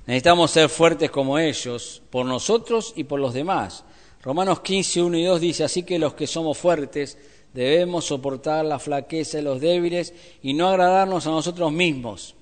Necesitamos 0.06 0.50
ser 0.50 0.68
fuertes 0.68 1.10
como 1.10 1.38
ellos, 1.38 2.02
por 2.10 2.26
nosotros 2.26 2.92
y 2.94 3.04
por 3.04 3.18
los 3.18 3.32
demás. 3.32 3.84
Romanos 4.22 4.60
15, 4.60 5.02
1 5.02 5.16
y 5.16 5.24
2 5.24 5.40
dice, 5.40 5.64
así 5.64 5.82
que 5.82 5.98
los 5.98 6.12
que 6.12 6.26
somos 6.26 6.58
fuertes 6.58 7.16
debemos 7.54 8.04
soportar 8.04 8.66
la 8.66 8.78
flaqueza 8.78 9.38
de 9.38 9.44
los 9.44 9.62
débiles 9.62 10.12
y 10.42 10.52
no 10.52 10.68
agradarnos 10.68 11.26
a 11.26 11.30
nosotros 11.30 11.72
mismos. 11.72 12.34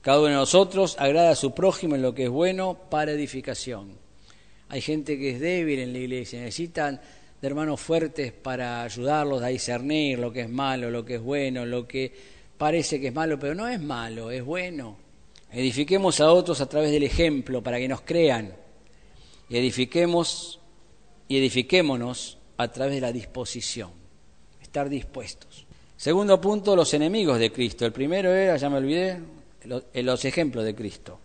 Cada 0.00 0.20
uno 0.20 0.28
de 0.28 0.34
nosotros 0.34 0.96
agrada 0.98 1.32
a 1.32 1.36
su 1.36 1.52
prójimo 1.52 1.96
en 1.96 2.02
lo 2.02 2.14
que 2.14 2.24
es 2.24 2.30
bueno 2.30 2.78
para 2.88 3.12
edificación. 3.12 3.98
Hay 4.70 4.80
gente 4.80 5.18
que 5.18 5.32
es 5.32 5.40
débil 5.40 5.80
en 5.80 5.92
la 5.92 5.98
iglesia, 5.98 6.40
necesitan 6.40 6.98
de 7.42 7.46
hermanos 7.46 7.78
fuertes 7.78 8.32
para 8.32 8.82
ayudarlos 8.84 9.42
a 9.42 9.48
discernir 9.48 10.18
lo 10.18 10.32
que 10.32 10.42
es 10.42 10.48
malo, 10.48 10.90
lo 10.90 11.04
que 11.04 11.16
es 11.16 11.22
bueno, 11.22 11.66
lo 11.66 11.86
que 11.86 12.10
parece 12.56 12.98
que 13.00 13.08
es 13.08 13.14
malo, 13.14 13.38
pero 13.38 13.54
no 13.54 13.68
es 13.68 13.80
malo, 13.82 14.30
es 14.30 14.42
bueno. 14.42 15.11
Edifiquemos 15.52 16.20
a 16.20 16.32
otros 16.32 16.60
a 16.60 16.68
través 16.68 16.90
del 16.90 17.02
ejemplo 17.02 17.62
para 17.62 17.78
que 17.78 17.88
nos 17.88 18.00
crean. 18.00 18.54
Y 19.48 19.58
edifiquemos 19.58 20.60
y 21.28 21.38
edifiquémonos 21.38 22.38
a 22.56 22.68
través 22.68 22.94
de 22.94 23.00
la 23.00 23.12
disposición, 23.12 23.90
estar 24.62 24.88
dispuestos. 24.88 25.66
Segundo 25.96 26.40
punto, 26.40 26.74
los 26.74 26.92
enemigos 26.94 27.38
de 27.38 27.52
Cristo. 27.52 27.84
El 27.84 27.92
primero 27.92 28.32
era, 28.34 28.56
ya 28.56 28.70
me 28.70 28.78
olvidé, 28.78 29.20
los 29.94 30.24
ejemplos 30.24 30.64
de 30.64 30.74
Cristo. 30.74 31.18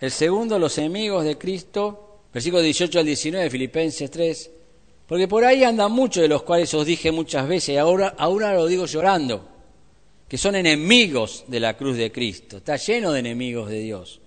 El 0.00 0.10
segundo, 0.10 0.58
los 0.58 0.76
enemigos 0.78 1.24
de 1.24 1.36
Cristo, 1.36 2.22
versículo 2.32 2.62
18 2.62 2.98
al 2.98 3.04
19, 3.04 3.50
Filipenses 3.50 4.10
3, 4.10 4.50
porque 5.06 5.28
por 5.28 5.44
ahí 5.44 5.64
andan 5.64 5.92
muchos 5.92 6.22
de 6.22 6.28
los 6.28 6.42
cuales 6.42 6.72
os 6.72 6.86
dije 6.86 7.12
muchas 7.12 7.46
veces, 7.46 7.70
y 7.70 7.76
ahora, 7.76 8.14
ahora 8.16 8.54
lo 8.54 8.66
digo 8.66 8.86
llorando, 8.86 9.46
que 10.30 10.38
son 10.38 10.54
enemigos 10.54 11.42
de 11.48 11.58
la 11.58 11.76
cruz 11.76 11.96
de 11.96 12.12
Cristo. 12.12 12.58
Está 12.58 12.76
lleno 12.76 13.10
de 13.10 13.18
enemigos 13.18 13.68
de 13.68 13.80
Dios. 13.80 14.20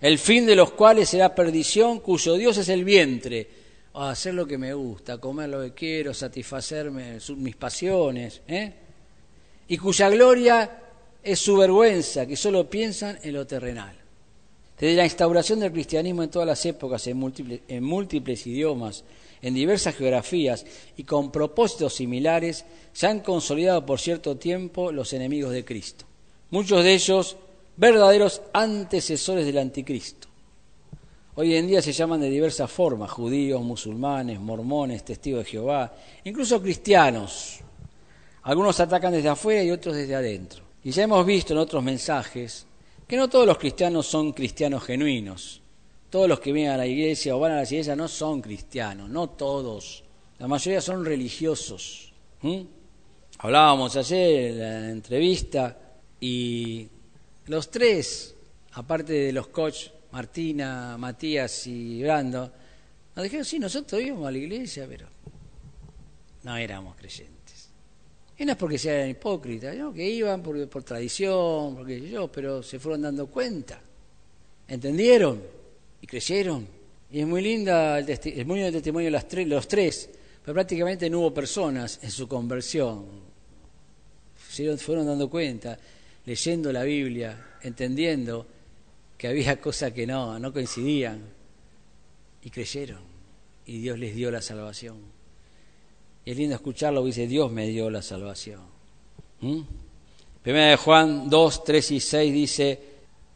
El 0.00 0.18
fin 0.18 0.46
de 0.46 0.56
los 0.56 0.72
cuales 0.72 1.10
será 1.10 1.34
perdición, 1.34 2.00
cuyo 2.00 2.36
Dios 2.36 2.56
es 2.56 2.70
el 2.70 2.86
vientre. 2.86 3.46
hacer 3.92 4.32
lo 4.32 4.46
que 4.46 4.56
me 4.56 4.72
gusta, 4.72 5.18
comer 5.18 5.50
lo 5.50 5.60
que 5.60 5.74
quiero, 5.74 6.14
satisfacerme 6.14 7.18
mis 7.36 7.54
pasiones. 7.54 8.40
¿eh? 8.48 8.72
Y 9.68 9.76
cuya 9.76 10.08
gloria 10.08 10.78
es 11.22 11.38
su 11.38 11.54
vergüenza, 11.54 12.24
que 12.24 12.34
solo 12.34 12.70
piensan 12.70 13.18
en 13.22 13.34
lo 13.34 13.46
terrenal. 13.46 13.94
Desde 14.78 14.96
la 14.96 15.04
instauración 15.04 15.60
del 15.60 15.72
cristianismo 15.72 16.22
en 16.22 16.30
todas 16.30 16.48
las 16.48 16.64
épocas, 16.64 17.06
en 17.08 17.18
múltiples, 17.18 17.60
en 17.68 17.84
múltiples 17.84 18.46
idiomas, 18.46 19.04
en 19.42 19.54
diversas 19.54 19.96
geografías 19.96 20.66
y 20.96 21.04
con 21.04 21.30
propósitos 21.30 21.94
similares, 21.94 22.64
se 22.92 23.06
han 23.06 23.20
consolidado 23.20 23.86
por 23.86 24.00
cierto 24.00 24.36
tiempo 24.36 24.92
los 24.92 25.12
enemigos 25.12 25.52
de 25.52 25.64
Cristo. 25.64 26.04
Muchos 26.50 26.84
de 26.84 26.94
ellos 26.94 27.36
verdaderos 27.76 28.42
antecesores 28.52 29.46
del 29.46 29.58
anticristo. 29.58 30.28
Hoy 31.36 31.54
en 31.54 31.68
día 31.68 31.80
se 31.80 31.92
llaman 31.92 32.20
de 32.20 32.28
diversas 32.28 32.70
formas, 32.70 33.10
judíos, 33.10 33.62
musulmanes, 33.62 34.38
mormones, 34.40 35.04
testigos 35.04 35.44
de 35.44 35.50
Jehová, 35.50 35.94
incluso 36.24 36.60
cristianos. 36.60 37.60
Algunos 38.42 38.80
atacan 38.80 39.12
desde 39.12 39.28
afuera 39.28 39.62
y 39.62 39.70
otros 39.70 39.96
desde 39.96 40.14
adentro. 40.14 40.62
Y 40.82 40.90
ya 40.90 41.04
hemos 41.04 41.24
visto 41.24 41.52
en 41.52 41.60
otros 41.60 41.82
mensajes 41.82 42.66
que 43.06 43.16
no 43.16 43.28
todos 43.28 43.46
los 43.46 43.58
cristianos 43.58 44.06
son 44.06 44.32
cristianos 44.32 44.84
genuinos. 44.84 45.62
Todos 46.10 46.28
los 46.28 46.40
que 46.40 46.52
vienen 46.52 46.72
a 46.72 46.76
la 46.76 46.86
iglesia 46.86 47.36
o 47.36 47.40
van 47.40 47.52
a 47.52 47.56
la 47.56 47.62
iglesia 47.62 47.94
no 47.94 48.08
son 48.08 48.42
cristianos, 48.42 49.08
no 49.08 49.30
todos. 49.30 50.02
La 50.40 50.48
mayoría 50.48 50.80
son 50.80 51.04
religiosos. 51.04 52.12
Hablábamos 53.38 53.94
ayer 53.96 54.50
en 54.50 54.58
la 54.58 54.90
entrevista 54.90 55.78
y 56.20 56.88
los 57.46 57.70
tres, 57.70 58.34
aparte 58.72 59.12
de 59.12 59.32
los 59.32 59.46
coach 59.48 59.88
Martina, 60.10 60.96
Matías 60.98 61.66
y 61.68 62.02
Brando, 62.02 62.50
nos 63.14 63.22
dijeron, 63.22 63.44
sí, 63.44 63.58
nosotros 63.58 64.02
íbamos 64.02 64.26
a 64.26 64.32
la 64.32 64.38
iglesia, 64.38 64.86
pero 64.88 65.06
no 66.42 66.56
éramos 66.56 66.96
creyentes. 66.96 67.68
Y 68.36 68.44
no 68.44 68.52
es 68.52 68.58
porque 68.58 68.78
sean 68.78 69.10
hipócritas, 69.10 69.76
¿no? 69.76 69.92
que 69.92 70.08
iban 70.08 70.42
por, 70.42 70.68
por 70.68 70.82
tradición, 70.82 71.76
porque 71.76 72.00
yo, 72.08 72.32
pero 72.32 72.62
se 72.62 72.80
fueron 72.80 73.02
dando 73.02 73.26
cuenta. 73.26 73.80
¿Entendieron? 74.66 75.59
Y 76.00 76.06
creyeron. 76.06 76.66
Y 77.10 77.20
es 77.20 77.26
muy 77.26 77.42
linda 77.42 77.98
el, 77.98 78.06
del 78.06 78.18
testimonio 78.18 79.10
de 79.10 79.46
los 79.46 79.68
tres, 79.68 80.10
pero 80.44 80.54
prácticamente 80.54 81.10
no 81.10 81.20
hubo 81.20 81.34
personas 81.34 81.98
en 82.02 82.10
su 82.10 82.28
conversión. 82.28 83.30
Fueron 84.78 85.06
dando 85.06 85.28
cuenta, 85.30 85.78
leyendo 86.24 86.72
la 86.72 86.82
Biblia, 86.82 87.56
entendiendo 87.62 88.46
que 89.16 89.28
había 89.28 89.60
cosas 89.60 89.92
que 89.92 90.06
no, 90.06 90.38
no 90.38 90.52
coincidían, 90.52 91.20
y 92.42 92.50
creyeron, 92.50 93.02
y 93.66 93.80
Dios 93.80 93.98
les 93.98 94.14
dio 94.14 94.30
la 94.30 94.40
salvación. 94.40 94.98
Y 96.24 96.30
es 96.30 96.36
lindo 96.36 96.54
escucharlo, 96.54 97.04
dice, 97.04 97.26
Dios 97.26 97.50
me 97.52 97.66
dio 97.66 97.90
la 97.90 98.02
salvación. 98.02 98.60
¿Mm? 99.40 99.60
Primera 100.42 100.70
de 100.70 100.76
Juan 100.76 101.28
2, 101.28 101.64
3 101.64 101.90
y 101.90 102.00
6 102.00 102.32
dice, 102.32 102.80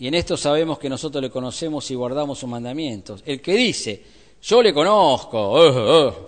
y 0.05 0.09
en 0.09 0.13
esto 0.13 0.37
sabemos 0.37 0.79
que 0.79 0.91
nosotros 0.91 1.23
le 1.23 1.31
conocemos 1.31 1.91
y 1.91 1.95
guardamos 1.95 2.39
sus 2.39 2.47
mandamientos. 2.47 3.23
El 3.25 3.41
que 3.41 3.55
dice, 3.55 4.03
yo 4.43 4.63
le 4.63 4.75
conozco, 4.75 5.39
oh, 5.41 6.09
oh", 6.09 6.27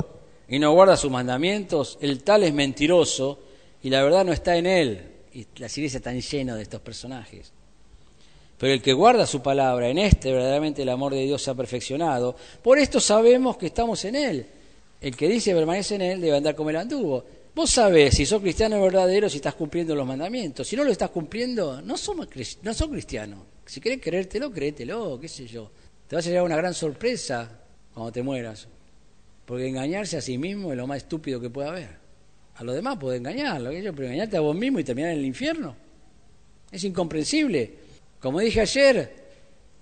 y 0.49 0.59
no 0.59 0.73
guarda 0.73 0.97
sus 0.97 1.11
mandamientos, 1.11 1.99
el 2.01 2.23
tal 2.23 2.45
es 2.45 2.55
mentiroso 2.55 3.39
y 3.83 3.91
la 3.91 4.03
verdad 4.03 4.25
no 4.25 4.33
está 4.33 4.57
en 4.57 4.65
él. 4.65 5.13
Y 5.35 5.47
las 5.57 5.77
iglesias 5.77 6.01
están 6.01 6.19
llenas 6.19 6.57
de 6.57 6.63
estos 6.63 6.81
personajes. 6.81 7.53
Pero 8.57 8.73
el 8.73 8.81
que 8.81 8.95
guarda 8.95 9.27
su 9.27 9.43
palabra, 9.43 9.91
en 9.91 9.99
este 9.99 10.33
verdaderamente 10.33 10.81
el 10.81 10.89
amor 10.89 11.13
de 11.13 11.25
Dios 11.25 11.43
se 11.43 11.51
ha 11.51 11.55
perfeccionado. 11.55 12.35
Por 12.63 12.79
esto 12.79 12.99
sabemos 12.99 13.59
que 13.59 13.67
estamos 13.67 14.03
en 14.07 14.17
él. 14.17 14.47
El 15.03 15.15
que 15.15 15.29
dice 15.29 15.55
permanece 15.55 15.97
en 15.97 16.01
él 16.01 16.21
debe 16.23 16.39
andar 16.39 16.55
como 16.55 16.71
el 16.71 16.77
anduvo. 16.77 17.23
Vos 17.55 17.69
sabés 17.69 18.15
si 18.15 18.25
sos 18.25 18.41
cristiano 18.41 18.81
verdadero, 18.81 19.29
si 19.29 19.37
estás 19.37 19.53
cumpliendo 19.53 19.95
los 19.95 20.07
mandamientos. 20.07 20.67
Si 20.67 20.77
no 20.77 20.83
lo 20.83 20.91
estás 20.91 21.11
cumpliendo, 21.11 21.83
no, 21.83 21.99
somos, 21.99 22.27
no 22.63 22.73
sos 22.73 22.89
cristiano. 22.89 23.56
Si 23.67 23.81
querés 23.81 24.01
creértelo, 24.01 24.53
créetelo, 24.53 25.19
qué 25.21 25.29
sé 25.29 25.47
yo. 25.47 25.71
Te 26.07 26.17
va 26.17 26.21
a 26.21 26.23
llevar 26.23 26.45
una 26.45 26.57
gran 26.57 26.73
sorpresa 26.73 27.51
cuando 27.93 28.13
te 28.13 28.23
mueras. 28.23 28.69
Porque 29.45 29.67
engañarse 29.67 30.17
a 30.17 30.21
sí 30.21 30.39
mismo 30.39 30.73
es 30.73 30.77
lo 30.77 30.87
más 30.87 30.99
estúpido 30.99 31.41
que 31.41 31.51
puede 31.51 31.69
haber. 31.69 32.07
A 32.57 32.65
los 32.65 32.75
demás 32.75 32.97
puede 32.99 33.19
engañarlo, 33.19 33.71
pero 33.71 34.05
engañarte 34.05 34.37
a 34.37 34.41
vos 34.41 34.57
mismo 34.57 34.79
y 34.79 34.85
terminar 34.85 35.13
en 35.13 35.19
el 35.19 35.25
infierno. 35.25 35.77
Es 36.71 36.85
incomprensible. 36.85 37.75
Como 38.21 38.41
dije 38.41 38.61
ayer, 38.61 39.27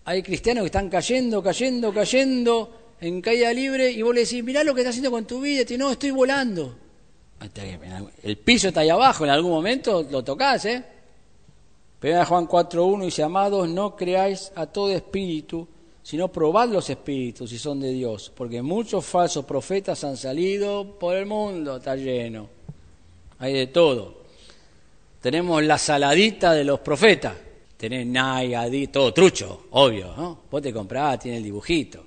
hay 0.05 0.23
cristianos 0.23 0.63
que 0.63 0.67
están 0.67 0.89
cayendo, 0.89 1.43
cayendo, 1.43 1.93
cayendo 1.93 2.95
en 3.01 3.21
caída 3.21 3.53
libre 3.53 3.91
y 3.91 4.03
vos 4.03 4.15
le 4.15 4.23
decís, 4.23 4.43
mirá 4.43 4.65
lo 4.65 4.75
que 4.75 4.81
estás 4.81 4.93
haciendo 4.93 5.11
con 5.11 5.27
tu 5.27 5.41
vida. 5.41 5.65
Y 5.69 5.79
no, 5.79 5.93
estoy 5.93 6.11
volando. 6.11 6.77
El 8.23 8.39
piso 8.39 8.69
está 8.69 8.81
ahí 8.81 8.89
abajo, 8.89 9.25
en 9.25 9.31
algún 9.31 9.51
momento 9.51 10.07
lo 10.11 10.25
tocás, 10.25 10.65
¿eh? 10.65 10.83
Primera 12.05 12.27
Juan 12.27 12.47
4.1 12.47 13.07
dice, 13.07 13.23
amados, 13.23 13.67
no 13.67 13.97
creáis 13.97 14.53
a 14.57 14.67
todo 14.67 14.93
espíritu, 14.93 15.67
sino 16.03 16.31
probad 16.31 16.69
los 16.69 16.91
espíritus 16.91 17.49
si 17.49 17.59
son 17.59 17.81
de 17.81 17.93
Dios, 17.93 18.31
porque 18.37 18.61
muchos 18.61 19.07
falsos 19.07 19.47
profetas 19.47 20.05
han 20.05 20.19
salido 20.19 20.99
por 20.99 21.17
el 21.17 21.25
mundo, 21.25 21.79
está 21.79 21.97
lleno. 21.97 22.47
Hay 23.39 23.55
de 23.55 23.69
todo. 23.69 24.25
Tenemos 25.23 25.65
la 25.65 25.79
saladita 25.79 26.53
de 26.53 26.65
los 26.65 26.81
profetas. 26.81 27.37
Tenés 27.79 28.07
Nike, 28.07 28.89
todo 28.89 29.15
trucho, 29.15 29.69
obvio, 29.71 30.13
¿no? 30.15 30.41
Vos 30.51 30.61
te 30.61 30.75
comprás, 30.75 31.21
tiene 31.21 31.39
el 31.39 31.45
dibujito. 31.45 32.05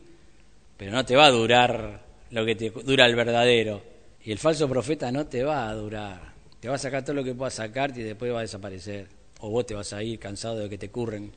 Pero 0.77 0.91
no 0.91 1.03
te 1.03 1.15
va 1.15 1.25
a 1.25 1.31
durar 1.31 2.03
lo 2.29 2.45
que 2.45 2.53
te 2.53 2.69
dura 2.69 3.07
el 3.07 3.15
verdadero. 3.15 3.81
Y 4.23 4.31
el 4.31 4.37
falso 4.37 4.69
profeta 4.69 5.11
no 5.11 5.25
te 5.25 5.43
va 5.43 5.67
a 5.67 5.73
durar. 5.73 6.33
Te 6.59 6.69
va 6.69 6.75
a 6.75 6.77
sacar 6.77 7.03
todo 7.03 7.15
lo 7.15 7.23
que 7.23 7.33
pueda 7.33 7.49
sacarte 7.49 8.01
y 8.01 8.03
después 8.03 8.31
va 8.31 8.37
a 8.37 8.41
desaparecer 8.41 9.16
o 9.41 9.49
vos 9.49 9.65
te 9.65 9.75
vas 9.75 9.93
a 9.93 10.03
ir 10.03 10.19
cansado 10.19 10.57
de 10.57 10.69
que 10.69 10.77
te 10.77 10.89
curren. 10.89 11.31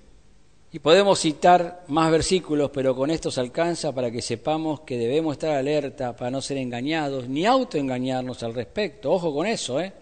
Y 0.72 0.78
podemos 0.78 1.18
citar 1.18 1.84
más 1.88 2.10
versículos, 2.12 2.70
pero 2.72 2.94
con 2.94 3.10
estos 3.10 3.38
alcanza 3.38 3.92
para 3.92 4.10
que 4.10 4.22
sepamos 4.22 4.80
que 4.82 4.96
debemos 4.96 5.32
estar 5.32 5.56
alerta 5.56 6.14
para 6.14 6.30
no 6.30 6.40
ser 6.40 6.58
engañados, 6.58 7.28
ni 7.28 7.44
autoengañarnos 7.44 8.42
al 8.44 8.54
respecto. 8.54 9.10
Ojo 9.10 9.34
con 9.34 9.46
eso, 9.46 9.80
¿eh? 9.80 9.92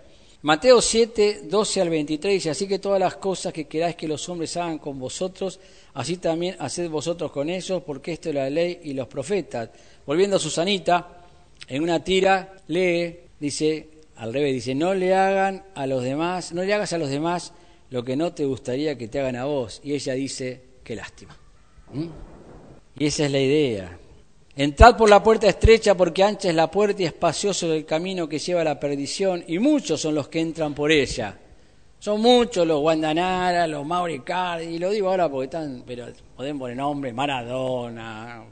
Mateo 0.42 0.80
7, 0.80 1.40
12 1.44 1.80
al 1.80 1.88
23 1.88 2.34
dice, 2.34 2.50
así 2.50 2.68
que 2.68 2.78
todas 2.78 3.00
las 3.00 3.16
cosas 3.16 3.52
que 3.52 3.66
queráis 3.66 3.96
que 3.96 4.06
los 4.06 4.28
hombres 4.28 4.56
hagan 4.56 4.78
con 4.78 4.98
vosotros, 4.98 5.58
así 5.94 6.18
también 6.18 6.54
haced 6.60 6.88
vosotros 6.88 7.32
con 7.32 7.50
ellos, 7.50 7.82
porque 7.84 8.12
esto 8.12 8.28
es 8.28 8.36
la 8.36 8.48
ley 8.48 8.78
y 8.84 8.92
los 8.92 9.08
profetas. 9.08 9.70
Volviendo 10.06 10.36
a 10.36 10.38
Susanita, 10.38 11.24
en 11.66 11.82
una 11.82 12.04
tira 12.04 12.54
lee, 12.68 13.18
dice, 13.40 13.88
al 14.16 14.32
revés, 14.32 14.54
dice, 14.54 14.74
no 14.76 14.94
le 14.94 15.12
hagan 15.12 15.64
a 15.74 15.86
los 15.88 16.04
demás, 16.04 16.52
no 16.52 16.62
le 16.62 16.72
hagas 16.72 16.92
a 16.92 16.98
los 16.98 17.10
demás 17.10 17.52
lo 17.90 18.04
que 18.04 18.16
no 18.16 18.32
te 18.32 18.44
gustaría 18.44 18.96
que 18.96 19.08
te 19.08 19.20
hagan 19.20 19.36
a 19.36 19.44
vos. 19.44 19.80
Y 19.82 19.94
ella 19.94 20.14
dice, 20.14 20.62
qué 20.84 20.96
lástima. 20.96 21.36
¿Mm? 21.92 22.06
Y 22.98 23.06
esa 23.06 23.26
es 23.26 23.32
la 23.32 23.40
idea. 23.40 23.98
Entrad 24.56 24.96
por 24.96 25.08
la 25.08 25.22
puerta 25.22 25.48
estrecha 25.48 25.94
porque 25.96 26.24
ancha 26.24 26.48
es 26.48 26.54
la 26.54 26.70
puerta 26.70 27.02
y 27.02 27.06
espacioso 27.06 27.72
el 27.72 27.84
camino 27.84 28.28
que 28.28 28.40
lleva 28.40 28.62
a 28.62 28.64
la 28.64 28.80
perdición 28.80 29.44
y 29.46 29.58
muchos 29.60 30.00
son 30.00 30.16
los 30.16 30.28
que 30.28 30.40
entran 30.40 30.74
por 30.74 30.90
ella. 30.90 31.38
Son 32.00 32.20
muchos 32.20 32.66
los 32.66 32.80
Guandanara, 32.80 33.66
los 33.66 33.84
Mauricardi, 33.84 34.66
y 34.66 34.78
lo 34.78 34.90
digo 34.90 35.08
ahora 35.08 35.28
porque 35.28 35.44
están, 35.44 35.82
pero 35.86 36.06
pueden 36.36 36.58
poner 36.58 36.76
nombre, 36.76 37.12
Maradona. 37.12 38.44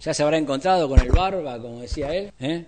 Ya 0.00 0.12
se 0.12 0.22
habrá 0.22 0.38
encontrado 0.38 0.88
con 0.88 0.98
el 1.00 1.10
barba, 1.10 1.60
como 1.60 1.80
decía 1.80 2.12
él. 2.14 2.32
¿eh? 2.40 2.64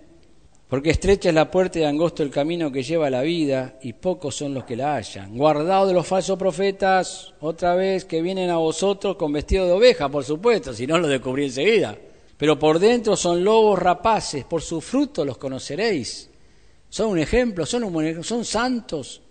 Porque 0.74 0.90
estrecha 0.90 1.28
es 1.28 1.34
la 1.37 1.52
puerta 1.52 1.78
y 1.78 1.84
angosto 1.84 2.24
el 2.24 2.30
camino 2.30 2.72
que 2.72 2.82
lleva 2.82 3.06
a 3.06 3.10
la 3.10 3.22
vida, 3.22 3.78
y 3.80 3.92
pocos 3.92 4.34
son 4.34 4.54
los 4.54 4.64
que 4.64 4.74
la 4.74 4.96
hallan. 4.96 5.38
Guardaos 5.38 5.87
de 5.87 5.94
los 5.94 6.04
falsos 6.04 6.37
profetas, 6.37 7.32
otra 7.38 7.76
vez, 7.76 8.04
que 8.04 8.20
vienen 8.20 8.50
a 8.50 8.56
vosotros 8.56 9.14
con 9.14 9.32
vestido 9.32 9.66
de 9.66 9.70
oveja, 9.70 10.08
por 10.08 10.24
supuesto, 10.24 10.74
si 10.74 10.84
no 10.84 10.98
lo 10.98 11.06
descubrí 11.06 11.44
enseguida. 11.44 11.96
Pero 12.37 12.58
por 12.58 12.80
dentro 12.80 13.14
son 13.14 13.44
lobos 13.44 13.78
rapaces, 13.78 14.44
por 14.46 14.62
su 14.62 14.80
fruto 14.80 15.24
los 15.24 15.38
conoceréis. 15.38 16.28
Son 16.88 17.08
un 17.08 17.20
ejemplo, 17.20 17.64
son, 17.66 17.84
un, 17.84 18.24
son 18.24 18.44
santos, 18.44 19.22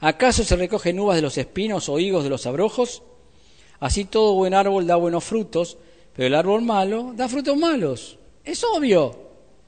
¿Acaso 0.00 0.44
se 0.44 0.54
recogen 0.54 1.00
uvas 1.00 1.16
de 1.16 1.22
los 1.22 1.38
espinos 1.38 1.88
o 1.88 1.98
higos 1.98 2.24
de 2.24 2.28
los 2.28 2.44
abrojos? 2.44 3.02
Así 3.80 4.04
todo 4.04 4.34
buen 4.34 4.52
árbol 4.52 4.86
da 4.86 4.96
buenos 4.96 5.24
frutos, 5.24 5.78
pero 6.14 6.26
el 6.26 6.34
árbol 6.34 6.60
malo 6.60 7.14
da 7.16 7.26
frutos 7.26 7.56
malos. 7.56 8.18
Es 8.44 8.62
obvio. 8.64 9.24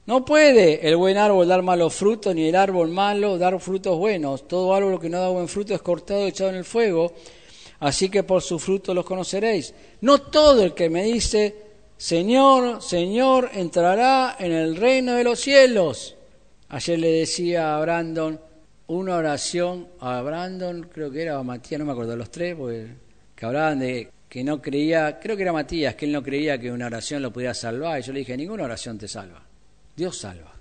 No 0.07 0.23
puede 0.23 0.87
el 0.87 0.95
buen 0.95 1.17
árbol 1.17 1.47
dar 1.47 1.61
malos 1.61 1.93
frutos, 1.93 2.33
ni 2.33 2.47
el 2.47 2.55
árbol 2.55 2.89
malo 2.89 3.37
dar 3.37 3.59
frutos 3.59 3.97
buenos. 3.97 4.47
Todo 4.47 4.73
árbol 4.73 5.01
que 5.01 5.09
no 5.09 5.19
da 5.19 5.27
buen 5.27 5.49
fruto 5.49 5.75
es 5.75 5.81
cortado 5.81 6.25
y 6.25 6.29
echado 6.29 6.49
en 6.49 6.55
el 6.55 6.63
fuego. 6.63 7.13
Así 7.81 8.09
que 8.09 8.23
por 8.23 8.41
su 8.41 8.57
fruto 8.57 8.93
los 8.93 9.05
conoceréis. 9.05 9.73
No 9.99 10.19
todo 10.19 10.63
el 10.63 10.73
que 10.73 10.89
me 10.89 11.03
dice, 11.03 11.55
Señor, 11.97 12.81
Señor, 12.81 13.49
entrará 13.53 14.37
en 14.39 14.53
el 14.53 14.77
reino 14.77 15.13
de 15.13 15.25
los 15.25 15.41
cielos. 15.41 16.15
Ayer 16.69 16.99
le 16.99 17.11
decía 17.11 17.75
a 17.75 17.81
Brandon, 17.81 18.39
una 18.87 19.17
oración 19.17 19.89
a 19.99 20.21
Brandon, 20.21 20.89
creo 20.91 21.11
que 21.11 21.23
era 21.23 21.37
a 21.37 21.43
Matías, 21.43 21.79
no 21.79 21.85
me 21.85 21.91
acuerdo 21.91 22.15
los 22.15 22.31
tres, 22.31 22.55
porque, 22.55 22.87
que 23.35 23.45
hablaban 23.45 23.79
de 23.79 24.09
que 24.29 24.43
no 24.43 24.61
creía, 24.61 25.19
creo 25.19 25.35
que 25.35 25.43
era 25.43 25.51
Matías, 25.51 25.95
que 25.95 26.05
él 26.05 26.13
no 26.13 26.23
creía 26.23 26.57
que 26.57 26.71
una 26.71 26.85
oración 26.85 27.21
lo 27.21 27.31
pudiera 27.33 27.53
salvar. 27.53 27.99
Y 27.99 28.03
yo 28.03 28.13
le 28.13 28.19
dije, 28.19 28.37
ninguna 28.37 28.63
oración 28.63 28.97
te 28.97 29.07
salva, 29.07 29.46
Dios 29.97 30.15
salva. 30.15 30.53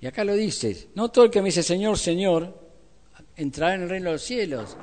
Y 0.00 0.06
acá 0.06 0.22
lo 0.22 0.34
dice, 0.34 0.90
no 0.94 1.10
todo 1.10 1.24
el 1.24 1.30
que 1.32 1.42
me 1.42 1.46
dice 1.46 1.64
Señor, 1.64 1.98
Señor, 1.98 2.56
entrará 3.36 3.74
en 3.74 3.82
el 3.82 3.88
reino 3.88 4.06
de 4.06 4.12
los 4.12 4.22
cielos. 4.22 4.76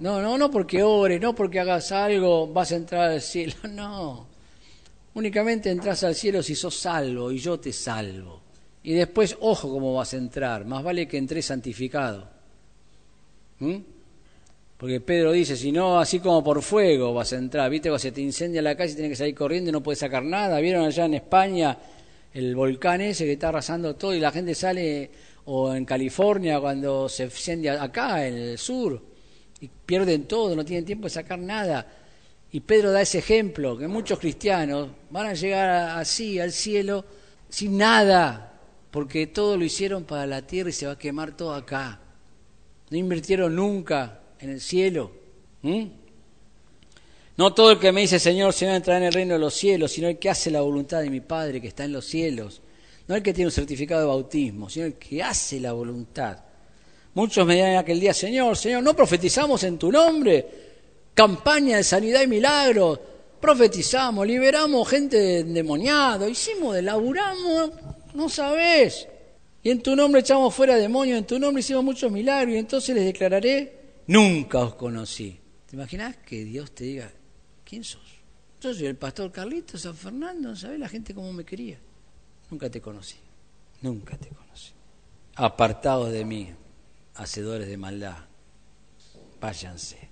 No, 0.00 0.20
no, 0.20 0.36
no 0.36 0.50
porque 0.50 0.82
ores, 0.82 1.20
no 1.20 1.32
porque 1.34 1.60
hagas 1.60 1.92
algo 1.92 2.48
vas 2.48 2.72
a 2.72 2.76
entrar 2.76 3.12
al 3.12 3.22
cielo, 3.22 3.54
no. 3.70 4.26
Únicamente 5.14 5.70
entras 5.70 6.02
al 6.02 6.16
cielo 6.16 6.42
si 6.42 6.56
sos 6.56 6.74
salvo 6.74 7.30
y 7.30 7.38
yo 7.38 7.60
te 7.60 7.72
salvo. 7.72 8.40
Y 8.82 8.94
después, 8.94 9.36
ojo 9.40 9.70
cómo 9.70 9.94
vas 9.94 10.12
a 10.14 10.16
entrar, 10.16 10.64
más 10.64 10.82
vale 10.82 11.06
que 11.06 11.16
entres 11.16 11.46
santificado. 11.46 12.28
¿Mm? 13.60 13.76
Porque 14.78 15.00
Pedro 15.00 15.30
dice, 15.30 15.56
si 15.56 15.70
no, 15.70 16.00
así 16.00 16.18
como 16.18 16.42
por 16.42 16.62
fuego 16.62 17.14
vas 17.14 17.32
a 17.34 17.36
entrar, 17.36 17.70
¿viste? 17.70 17.88
Cuando 17.90 18.00
se 18.00 18.10
te 18.10 18.22
incendia 18.22 18.62
la 18.62 18.74
casa 18.74 18.92
y 18.92 18.94
tienes 18.94 19.12
que 19.12 19.16
salir 19.16 19.34
corriendo 19.34 19.68
y 19.68 19.72
no 19.72 19.82
puedes 19.82 19.98
sacar 19.98 20.24
nada. 20.24 20.58
¿Vieron 20.58 20.86
allá 20.86 21.04
en 21.04 21.14
España 21.14 21.78
el 22.32 22.54
volcán 22.54 23.00
ese 23.00 23.24
que 23.24 23.32
está 23.32 23.48
arrasando 23.48 23.96
todo 23.96 24.14
y 24.14 24.20
la 24.20 24.30
gente 24.30 24.54
sale, 24.54 25.10
o 25.46 25.74
en 25.74 25.84
California 25.84 26.60
cuando 26.60 27.08
se 27.08 27.24
incendia 27.24 27.82
acá, 27.82 28.26
en 28.26 28.34
el 28.34 28.58
sur, 28.58 29.02
y 29.60 29.68
pierden 29.68 30.24
todo, 30.24 30.54
no 30.54 30.64
tienen 30.64 30.84
tiempo 30.84 31.04
de 31.04 31.10
sacar 31.10 31.38
nada. 31.38 31.86
Y 32.52 32.60
Pedro 32.60 32.90
da 32.92 33.02
ese 33.02 33.18
ejemplo, 33.18 33.76
que 33.76 33.86
muchos 33.86 34.18
cristianos 34.18 34.88
van 35.10 35.26
a 35.26 35.34
llegar 35.34 35.98
así 35.98 36.40
al 36.40 36.52
cielo 36.52 37.04
sin 37.48 37.76
nada, 37.76 38.58
porque 38.90 39.26
todo 39.28 39.56
lo 39.56 39.64
hicieron 39.64 40.04
para 40.04 40.26
la 40.26 40.46
tierra 40.46 40.70
y 40.70 40.72
se 40.72 40.86
va 40.86 40.92
a 40.92 40.98
quemar 40.98 41.36
todo 41.36 41.54
acá. 41.54 42.00
No 42.90 42.96
invirtieron 42.96 43.54
nunca 43.54 44.20
en 44.40 44.50
el 44.50 44.60
cielo. 44.60 45.12
No 47.40 47.54
todo 47.54 47.70
el 47.70 47.78
que 47.78 47.90
me 47.90 48.02
dice 48.02 48.18
Señor, 48.18 48.52
Señor, 48.52 48.74
entrará 48.74 48.98
en 48.98 49.04
el 49.04 49.14
reino 49.14 49.32
de 49.32 49.40
los 49.40 49.54
cielos, 49.54 49.92
sino 49.92 50.08
el 50.08 50.18
que 50.18 50.28
hace 50.28 50.50
la 50.50 50.60
voluntad 50.60 51.00
de 51.00 51.08
mi 51.08 51.20
Padre 51.20 51.58
que 51.58 51.68
está 51.68 51.84
en 51.84 51.92
los 51.94 52.04
cielos. 52.04 52.60
No 53.08 53.16
el 53.16 53.22
que 53.22 53.32
tiene 53.32 53.46
un 53.46 53.50
certificado 53.50 54.02
de 54.02 54.08
bautismo, 54.08 54.68
sino 54.68 54.84
el 54.84 54.96
que 54.96 55.22
hace 55.22 55.58
la 55.58 55.72
voluntad. 55.72 56.36
Muchos 57.14 57.46
me 57.46 57.54
dirán 57.54 57.76
aquel 57.76 57.98
día, 57.98 58.12
Señor, 58.12 58.58
Señor, 58.58 58.82
¿no 58.82 58.94
profetizamos 58.94 59.64
en 59.64 59.78
tu 59.78 59.90
nombre? 59.90 60.46
Campaña 61.14 61.78
de 61.78 61.82
sanidad 61.82 62.20
y 62.20 62.26
milagros. 62.26 63.00
Profetizamos, 63.40 64.26
liberamos 64.26 64.86
gente 64.86 65.38
endemoniada, 65.38 66.28
hicimos, 66.28 66.76
laburamos 66.82 67.70
no 68.12 68.28
sabés. 68.28 69.08
Y 69.62 69.70
en 69.70 69.82
tu 69.82 69.96
nombre 69.96 70.20
echamos 70.20 70.54
fuera 70.54 70.76
demonios, 70.76 71.18
en 71.18 71.24
tu 71.24 71.38
nombre 71.38 71.60
hicimos 71.60 71.84
muchos 71.84 72.12
milagros, 72.12 72.54
y 72.54 72.58
entonces 72.58 72.94
les 72.94 73.06
declararé, 73.06 74.02
nunca 74.08 74.58
os 74.58 74.74
conocí. 74.74 75.40
¿Te 75.64 75.76
imaginas 75.76 76.18
que 76.18 76.44
Dios 76.44 76.72
te 76.72 76.84
diga, 76.84 77.10
¿quién 77.70 77.84
sos? 77.84 78.02
Yo 78.60 78.74
soy 78.74 78.86
el 78.86 78.96
pastor 78.96 79.30
Carlito 79.30 79.78
San 79.78 79.94
Fernando, 79.94 80.56
¿sabés 80.56 80.80
la 80.80 80.88
gente 80.88 81.14
cómo 81.14 81.32
me 81.32 81.44
quería? 81.44 81.78
Nunca 82.50 82.68
te 82.68 82.80
conocí, 82.80 83.16
nunca 83.80 84.18
te 84.18 84.28
conocí. 84.28 84.72
Apartados 85.36 86.10
de 86.10 86.24
mí, 86.24 86.50
hacedores 87.14 87.68
de 87.68 87.76
maldad, 87.76 88.24
váyanse. 89.40 90.10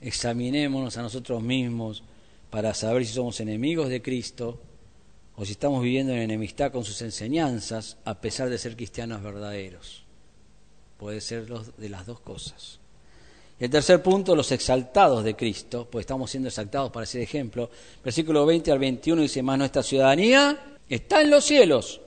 Examinémonos 0.00 0.96
a 0.96 1.02
nosotros 1.02 1.42
mismos 1.42 2.02
para 2.48 2.72
saber 2.72 3.04
si 3.04 3.12
somos 3.12 3.38
enemigos 3.38 3.90
de 3.90 4.00
Cristo 4.00 4.60
o 5.36 5.44
si 5.44 5.52
estamos 5.52 5.82
viviendo 5.82 6.14
en 6.14 6.20
enemistad 6.20 6.72
con 6.72 6.84
sus 6.84 7.02
enseñanzas 7.02 7.98
a 8.06 8.18
pesar 8.18 8.48
de 8.48 8.56
ser 8.56 8.76
cristianos 8.76 9.22
verdaderos. 9.22 10.06
Puede 10.96 11.20
ser 11.20 11.46
de 11.46 11.88
las 11.90 12.06
dos 12.06 12.20
cosas. 12.20 12.80
Y 13.58 13.64
el 13.64 13.70
tercer 13.70 14.02
punto, 14.02 14.34
los 14.34 14.50
exaltados 14.50 15.22
de 15.22 15.36
Cristo, 15.36 15.86
pues 15.90 16.02
estamos 16.02 16.30
siendo 16.30 16.48
exaltados 16.48 16.90
para 16.90 17.06
ser 17.06 17.22
ejemplo. 17.22 17.70
Versículo 18.02 18.44
20 18.44 18.72
al 18.72 18.78
21 18.78 19.22
dice, 19.22 19.42
más 19.42 19.58
nuestra 19.58 19.82
ciudadanía 19.82 20.76
está 20.88 21.20
en 21.20 21.30
los 21.30 21.44
cielos, 21.44 22.00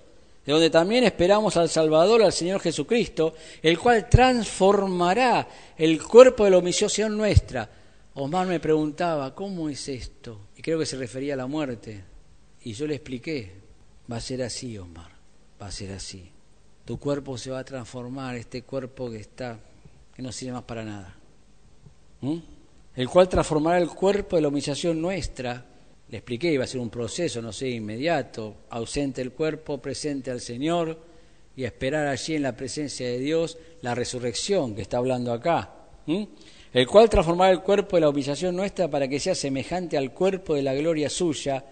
de 0.45 0.51
donde 0.51 0.69
también 0.69 1.05
esperamos 1.05 1.55
al 1.55 1.69
Salvador, 1.69 2.21
al 2.21 2.33
Señor 2.33 2.59
Jesucristo, 2.59 3.33
el 3.61 3.79
cual 3.79 4.09
transformará 4.09 5.47
el 5.77 6.03
cuerpo 6.03 6.43
de 6.43 6.51
la 6.51 6.57
omisión 6.57 7.17
nuestra. 7.17 7.69
Omar 8.15 8.47
me 8.47 8.59
preguntaba, 8.59 9.33
¿cómo 9.33 9.69
es 9.69 9.87
esto? 9.87 10.47
Y 10.55 10.61
creo 10.61 10.79
que 10.79 10.85
se 10.85 10.97
refería 10.97 11.35
a 11.35 11.37
la 11.37 11.47
muerte. 11.47 12.03
Y 12.63 12.73
yo 12.73 12.87
le 12.87 12.95
expliqué, 12.95 13.53
va 14.11 14.17
a 14.17 14.21
ser 14.21 14.43
así, 14.43 14.77
Omar, 14.77 15.11
va 15.61 15.67
a 15.67 15.71
ser 15.71 15.91
así. 15.91 16.29
Tu 16.83 16.99
cuerpo 16.99 17.37
se 17.37 17.51
va 17.51 17.59
a 17.59 17.65
transformar, 17.65 18.35
este 18.35 18.63
cuerpo 18.63 19.09
que 19.09 19.17
está, 19.17 19.59
que 20.15 20.21
no 20.21 20.31
sirve 20.31 20.53
más 20.53 20.63
para 20.63 20.83
nada. 20.83 21.16
¿Mm? 22.21 22.37
El 22.95 23.09
cual 23.09 23.29
transformará 23.29 23.77
el 23.77 23.89
cuerpo 23.89 24.35
de 24.35 24.41
la 24.41 24.47
humillación 24.47 25.01
nuestra. 25.01 25.63
Le 26.09 26.17
expliqué, 26.17 26.51
iba 26.51 26.63
a 26.63 26.67
ser 26.67 26.81
un 26.81 26.89
proceso, 26.89 27.41
no 27.41 27.51
sé, 27.51 27.69
inmediato, 27.69 28.55
ausente 28.69 29.21
el 29.21 29.31
cuerpo, 29.31 29.77
presente 29.79 30.31
al 30.31 30.41
Señor 30.41 30.97
y 31.55 31.63
esperar 31.63 32.07
allí 32.07 32.35
en 32.35 32.43
la 32.43 32.55
presencia 32.55 33.07
de 33.07 33.19
Dios 33.19 33.57
la 33.81 33.93
resurrección 33.93 34.73
que 34.73 34.81
está 34.81 34.97
hablando 34.97 35.33
acá. 35.33 35.73
¿Mm? 36.05 36.23
El 36.73 36.87
cual 36.87 37.09
transformará 37.09 37.51
el 37.51 37.61
cuerpo 37.61 37.97
de 37.97 38.01
la 38.01 38.09
humillación 38.09 38.55
nuestra 38.55 38.89
para 38.89 39.07
que 39.07 39.19
sea 39.19 39.35
semejante 39.35 39.97
al 39.97 40.13
cuerpo 40.13 40.55
de 40.55 40.63
la 40.63 40.73
gloria 40.73 41.09
suya 41.09 41.63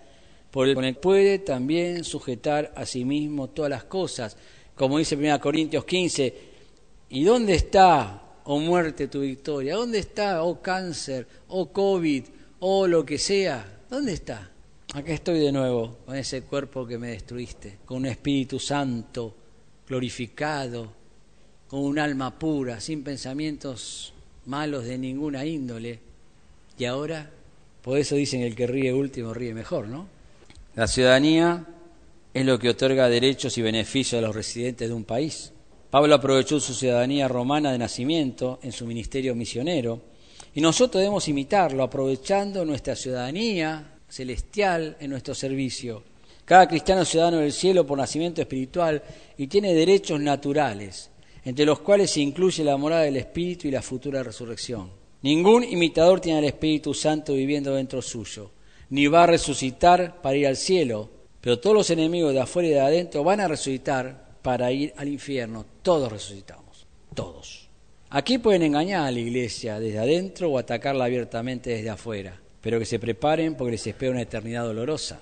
por 0.51 0.69
el 0.69 0.79
que 0.79 0.93
puede 0.93 1.39
también 1.39 2.03
sujetar 2.03 2.71
a 2.75 2.85
sí 2.85 3.03
mismo 3.03 3.49
todas 3.49 3.69
las 3.69 3.83
cosas. 3.83 4.37
Como 4.73 4.97
dice 4.97 5.15
1 5.15 5.39
Corintios 5.39 5.83
15, 5.83 6.33
¿y 7.09 7.23
dónde 7.23 7.55
está, 7.55 8.24
oh 8.45 8.59
muerte, 8.59 9.07
tu 9.07 9.21
victoria? 9.21 9.75
¿Dónde 9.75 9.99
está, 9.99 10.43
oh 10.43 10.61
cáncer, 10.61 11.27
oh 11.49 11.71
COVID, 11.71 12.23
oh 12.59 12.87
lo 12.87 13.05
que 13.05 13.17
sea? 13.17 13.83
¿Dónde 13.89 14.13
está? 14.13 14.49
Acá 14.93 15.13
estoy 15.13 15.39
de 15.39 15.51
nuevo, 15.51 15.97
con 16.05 16.15
ese 16.15 16.43
cuerpo 16.43 16.87
que 16.87 16.97
me 16.97 17.09
destruiste, 17.09 17.79
con 17.85 17.97
un 17.97 18.05
Espíritu 18.05 18.59
Santo 18.59 19.35
glorificado, 19.87 20.91
con 21.67 21.81
un 21.81 21.99
alma 21.99 22.37
pura, 22.37 22.79
sin 22.79 23.03
pensamientos 23.03 24.13
malos 24.45 24.85
de 24.85 24.97
ninguna 24.97 25.45
índole. 25.45 25.99
Y 26.77 26.85
ahora, 26.85 27.29
por 27.81 27.97
eso 27.97 28.15
dicen 28.15 28.41
el 28.41 28.55
que 28.55 28.67
ríe 28.67 28.93
último 28.93 29.33
ríe 29.33 29.53
mejor, 29.53 29.87
¿no? 29.87 30.07
La 30.75 30.87
ciudadanía 30.87 31.65
es 32.33 32.45
lo 32.45 32.59
que 32.59 32.69
otorga 32.69 33.09
derechos 33.09 33.57
y 33.57 33.61
beneficios 33.61 34.19
a 34.19 34.25
los 34.25 34.35
residentes 34.35 34.87
de 34.87 34.93
un 34.93 35.05
país. 35.05 35.51
Pablo 35.95 36.15
aprovechó 36.15 36.59
su 36.59 36.73
ciudadanía 36.73 37.29
romana 37.29 37.71
de 37.71 37.77
nacimiento 37.77 38.59
en 38.61 38.73
su 38.73 38.85
ministerio 38.85 39.33
misionero 39.33 40.01
y 40.53 40.59
nosotros 40.59 40.99
debemos 40.99 41.29
imitarlo 41.29 41.83
aprovechando 41.83 42.65
nuestra 42.65 42.97
ciudadanía 42.97 43.93
celestial 44.09 44.97
en 44.99 45.11
nuestro 45.11 45.33
servicio. 45.33 46.03
Cada 46.43 46.67
cristiano 46.67 47.03
es 47.03 47.07
ciudadano 47.07 47.37
del 47.37 47.53
cielo 47.53 47.87
por 47.87 47.97
nacimiento 47.97 48.41
espiritual 48.41 49.01
y 49.37 49.47
tiene 49.47 49.73
derechos 49.73 50.19
naturales, 50.19 51.11
entre 51.45 51.63
los 51.63 51.79
cuales 51.79 52.11
se 52.11 52.19
incluye 52.19 52.65
la 52.65 52.75
morada 52.75 53.03
del 53.03 53.15
Espíritu 53.15 53.69
y 53.69 53.71
la 53.71 53.81
futura 53.81 54.21
resurrección. 54.21 54.89
Ningún 55.21 55.63
imitador 55.63 56.19
tiene 56.19 56.39
al 56.39 56.43
Espíritu 56.43 56.93
Santo 56.93 57.31
viviendo 57.31 57.73
dentro 57.73 58.01
suyo 58.01 58.51
ni 58.89 59.07
va 59.07 59.23
a 59.23 59.27
resucitar 59.27 60.21
para 60.21 60.35
ir 60.35 60.47
al 60.47 60.57
cielo, 60.57 61.09
pero 61.39 61.57
todos 61.57 61.73
los 61.73 61.89
enemigos 61.89 62.33
de 62.33 62.41
afuera 62.41 62.67
y 62.67 62.71
de 62.71 62.81
adentro 62.81 63.23
van 63.23 63.39
a 63.39 63.47
resucitar 63.47 64.24
para 64.45 64.71
ir 64.71 64.93
al 64.97 65.07
infierno. 65.07 65.65
Todos 65.81 66.11
resucitamos, 66.11 66.85
todos. 67.15 67.67
Aquí 68.11 68.37
pueden 68.37 68.61
engañar 68.61 69.07
a 69.07 69.11
la 69.11 69.19
iglesia 69.19 69.79
desde 69.79 69.97
adentro 69.97 70.51
o 70.51 70.59
atacarla 70.59 71.05
abiertamente 71.05 71.71
desde 71.71 71.89
afuera, 71.89 72.39
pero 72.61 72.77
que 72.77 72.85
se 72.85 72.99
preparen 72.99 73.55
porque 73.55 73.71
les 73.71 73.87
espera 73.87 74.11
una 74.11 74.21
eternidad 74.21 74.63
dolorosa, 74.63 75.19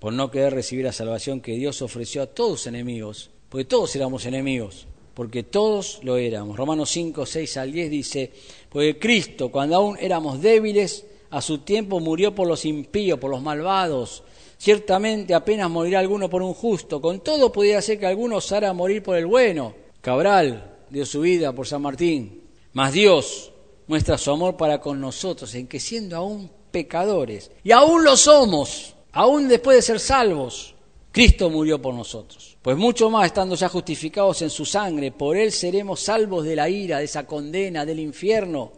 por 0.00 0.12
no 0.12 0.28
querer 0.28 0.54
recibir 0.54 0.84
la 0.84 0.90
salvación 0.90 1.40
que 1.40 1.52
Dios 1.52 1.82
ofreció 1.82 2.22
a 2.22 2.26
todos 2.26 2.66
enemigos, 2.66 3.30
porque 3.48 3.64
todos 3.64 3.94
éramos 3.94 4.26
enemigos, 4.26 4.88
porque 5.14 5.44
todos 5.44 6.00
lo 6.02 6.16
éramos. 6.16 6.56
Romanos 6.56 6.90
5, 6.90 7.26
6 7.26 7.56
al 7.58 7.70
10 7.70 7.90
dice, 7.90 8.32
porque 8.70 8.98
Cristo, 8.98 9.52
cuando 9.52 9.76
aún 9.76 9.96
éramos 10.00 10.42
débiles, 10.42 11.06
a 11.30 11.40
su 11.40 11.58
tiempo 11.58 12.00
murió 12.00 12.34
por 12.34 12.48
los 12.48 12.64
impíos, 12.64 13.20
por 13.20 13.30
los 13.30 13.40
malvados. 13.40 14.24
Ciertamente 14.56 15.34
apenas 15.34 15.70
morirá 15.70 15.98
alguno 15.98 16.30
por 16.30 16.42
un 16.42 16.54
justo, 16.54 17.00
con 17.00 17.20
todo 17.20 17.52
pudiera 17.52 17.82
ser 17.82 17.98
que 17.98 18.06
alguno 18.06 18.36
osara 18.36 18.72
morir 18.72 19.02
por 19.02 19.16
el 19.16 19.26
bueno. 19.26 19.74
Cabral 20.00 20.78
dio 20.90 21.04
su 21.04 21.20
vida 21.20 21.52
por 21.52 21.66
San 21.66 21.82
Martín. 21.82 22.42
Mas 22.72 22.92
Dios 22.92 23.52
muestra 23.86 24.18
su 24.18 24.30
amor 24.30 24.56
para 24.56 24.80
con 24.80 25.00
nosotros, 25.00 25.54
en 25.54 25.66
que 25.66 25.80
siendo 25.80 26.16
aún 26.16 26.50
pecadores, 26.70 27.50
y 27.62 27.70
aún 27.70 28.04
lo 28.04 28.16
somos, 28.16 28.94
aún 29.12 29.48
después 29.48 29.76
de 29.76 29.82
ser 29.82 30.00
salvos, 30.00 30.74
Cristo 31.12 31.48
murió 31.48 31.80
por 31.80 31.94
nosotros. 31.94 32.56
Pues 32.60 32.76
mucho 32.76 33.08
más, 33.10 33.26
estando 33.26 33.54
ya 33.54 33.68
justificados 33.68 34.42
en 34.42 34.50
su 34.50 34.64
sangre, 34.64 35.12
por 35.12 35.36
Él 35.36 35.52
seremos 35.52 36.00
salvos 36.00 36.44
de 36.44 36.56
la 36.56 36.68
ira, 36.68 36.98
de 36.98 37.04
esa 37.04 37.24
condena, 37.24 37.86
del 37.86 38.00
infierno. 38.00 38.72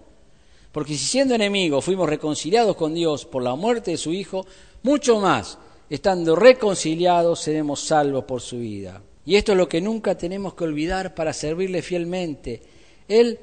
Porque 0.70 0.92
si 0.92 1.06
siendo 1.06 1.34
enemigos 1.34 1.82
fuimos 1.82 2.06
reconciliados 2.06 2.76
con 2.76 2.92
Dios 2.92 3.24
por 3.24 3.42
la 3.42 3.54
muerte 3.54 3.92
de 3.92 3.96
su 3.96 4.12
Hijo, 4.12 4.44
mucho 4.86 5.18
más, 5.18 5.58
estando 5.90 6.36
reconciliados, 6.36 7.40
seremos 7.40 7.80
salvos 7.80 8.22
por 8.24 8.40
su 8.40 8.58
vida. 8.58 9.02
Y 9.24 9.34
esto 9.34 9.50
es 9.50 9.58
lo 9.58 9.68
que 9.68 9.80
nunca 9.80 10.16
tenemos 10.16 10.54
que 10.54 10.62
olvidar 10.62 11.12
para 11.12 11.32
servirle 11.32 11.82
fielmente. 11.82 12.62
Él 13.08 13.40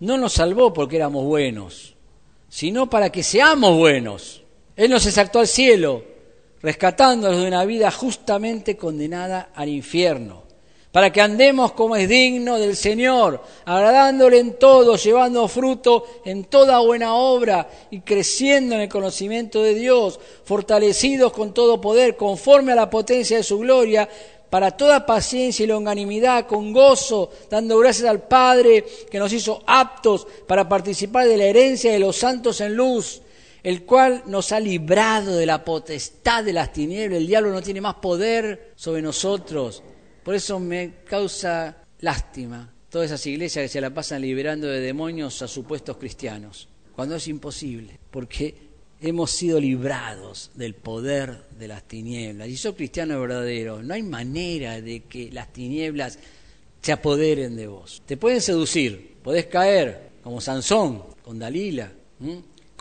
no 0.00 0.18
nos 0.18 0.34
salvó 0.34 0.70
porque 0.70 0.96
éramos 0.96 1.24
buenos, 1.24 1.96
sino 2.50 2.90
para 2.90 3.10
que 3.10 3.22
seamos 3.22 3.74
buenos. 3.78 4.42
Él 4.76 4.90
nos 4.90 5.06
exaltó 5.06 5.38
al 5.38 5.48
cielo 5.48 6.04
rescatándonos 6.60 7.40
de 7.40 7.48
una 7.48 7.64
vida 7.64 7.90
justamente 7.90 8.76
condenada 8.76 9.50
al 9.54 9.70
infierno, 9.70 10.44
para 10.92 11.10
que 11.10 11.22
andemos 11.22 11.72
como 11.72 11.96
es 11.96 12.06
digno 12.06 12.58
del 12.58 12.76
Señor, 12.76 13.42
agradándole 13.64 14.38
en 14.38 14.58
todo, 14.58 14.96
llevando 14.96 15.48
fruto 15.48 16.04
en 16.24 16.44
toda 16.44 16.80
buena 16.80 17.14
obra 17.14 17.68
y 17.90 18.00
creciendo 18.00 18.74
en 18.74 18.82
el 18.82 18.88
conocimiento 18.90 19.62
de 19.62 19.74
Dios, 19.74 20.20
fortalecidos 20.44 21.32
con 21.32 21.54
todo 21.54 21.80
poder, 21.80 22.14
conforme 22.14 22.72
a 22.72 22.76
la 22.76 22.90
potencia 22.90 23.38
de 23.38 23.42
su 23.42 23.58
gloria, 23.58 24.06
para 24.50 24.70
toda 24.72 25.06
paciencia 25.06 25.64
y 25.64 25.66
longanimidad, 25.66 26.46
con 26.46 26.74
gozo, 26.74 27.30
dando 27.48 27.78
gracias 27.78 28.06
al 28.06 28.28
Padre 28.28 28.84
que 29.10 29.18
nos 29.18 29.32
hizo 29.32 29.62
aptos 29.66 30.26
para 30.46 30.68
participar 30.68 31.26
de 31.26 31.38
la 31.38 31.44
herencia 31.44 31.90
de 31.90 31.98
los 31.98 32.16
santos 32.16 32.60
en 32.60 32.76
luz 32.76 33.22
el 33.62 33.84
cual 33.84 34.24
nos 34.26 34.50
ha 34.50 34.58
librado 34.58 35.36
de 35.36 35.46
la 35.46 35.64
potestad 35.64 36.42
de 36.42 36.52
las 36.52 36.72
tinieblas. 36.72 37.18
El 37.18 37.28
diablo 37.28 37.52
no 37.52 37.62
tiene 37.62 37.80
más 37.80 37.94
poder 37.94 38.72
sobre 38.74 39.00
nosotros. 39.00 39.84
Por 40.24 40.34
eso 40.34 40.60
me 40.60 40.94
causa 41.04 41.84
lástima 42.00 42.72
todas 42.88 43.06
esas 43.06 43.26
iglesias 43.26 43.64
que 43.64 43.68
se 43.68 43.80
la 43.80 43.92
pasan 43.92 44.22
liberando 44.22 44.66
de 44.66 44.80
demonios 44.80 45.40
a 45.42 45.48
supuestos 45.48 45.96
cristianos, 45.96 46.68
cuando 46.94 47.16
es 47.16 47.26
imposible, 47.26 47.98
porque 48.10 48.54
hemos 49.00 49.30
sido 49.30 49.58
librados 49.58 50.50
del 50.54 50.74
poder 50.74 51.44
de 51.58 51.68
las 51.68 51.82
tinieblas. 51.88 52.48
Y 52.48 52.56
soy 52.56 52.74
cristiano 52.74 53.20
verdadero, 53.20 53.82
no 53.82 53.94
hay 53.94 54.02
manera 54.02 54.80
de 54.80 55.04
que 55.04 55.32
las 55.32 55.52
tinieblas 55.52 56.18
se 56.80 56.92
apoderen 56.92 57.56
de 57.56 57.66
vos. 57.66 58.02
Te 58.06 58.16
pueden 58.16 58.40
seducir, 58.40 59.16
podés 59.22 59.46
caer, 59.46 60.10
como 60.22 60.40
Sansón, 60.40 61.02
con 61.24 61.38
Dalila 61.38 61.90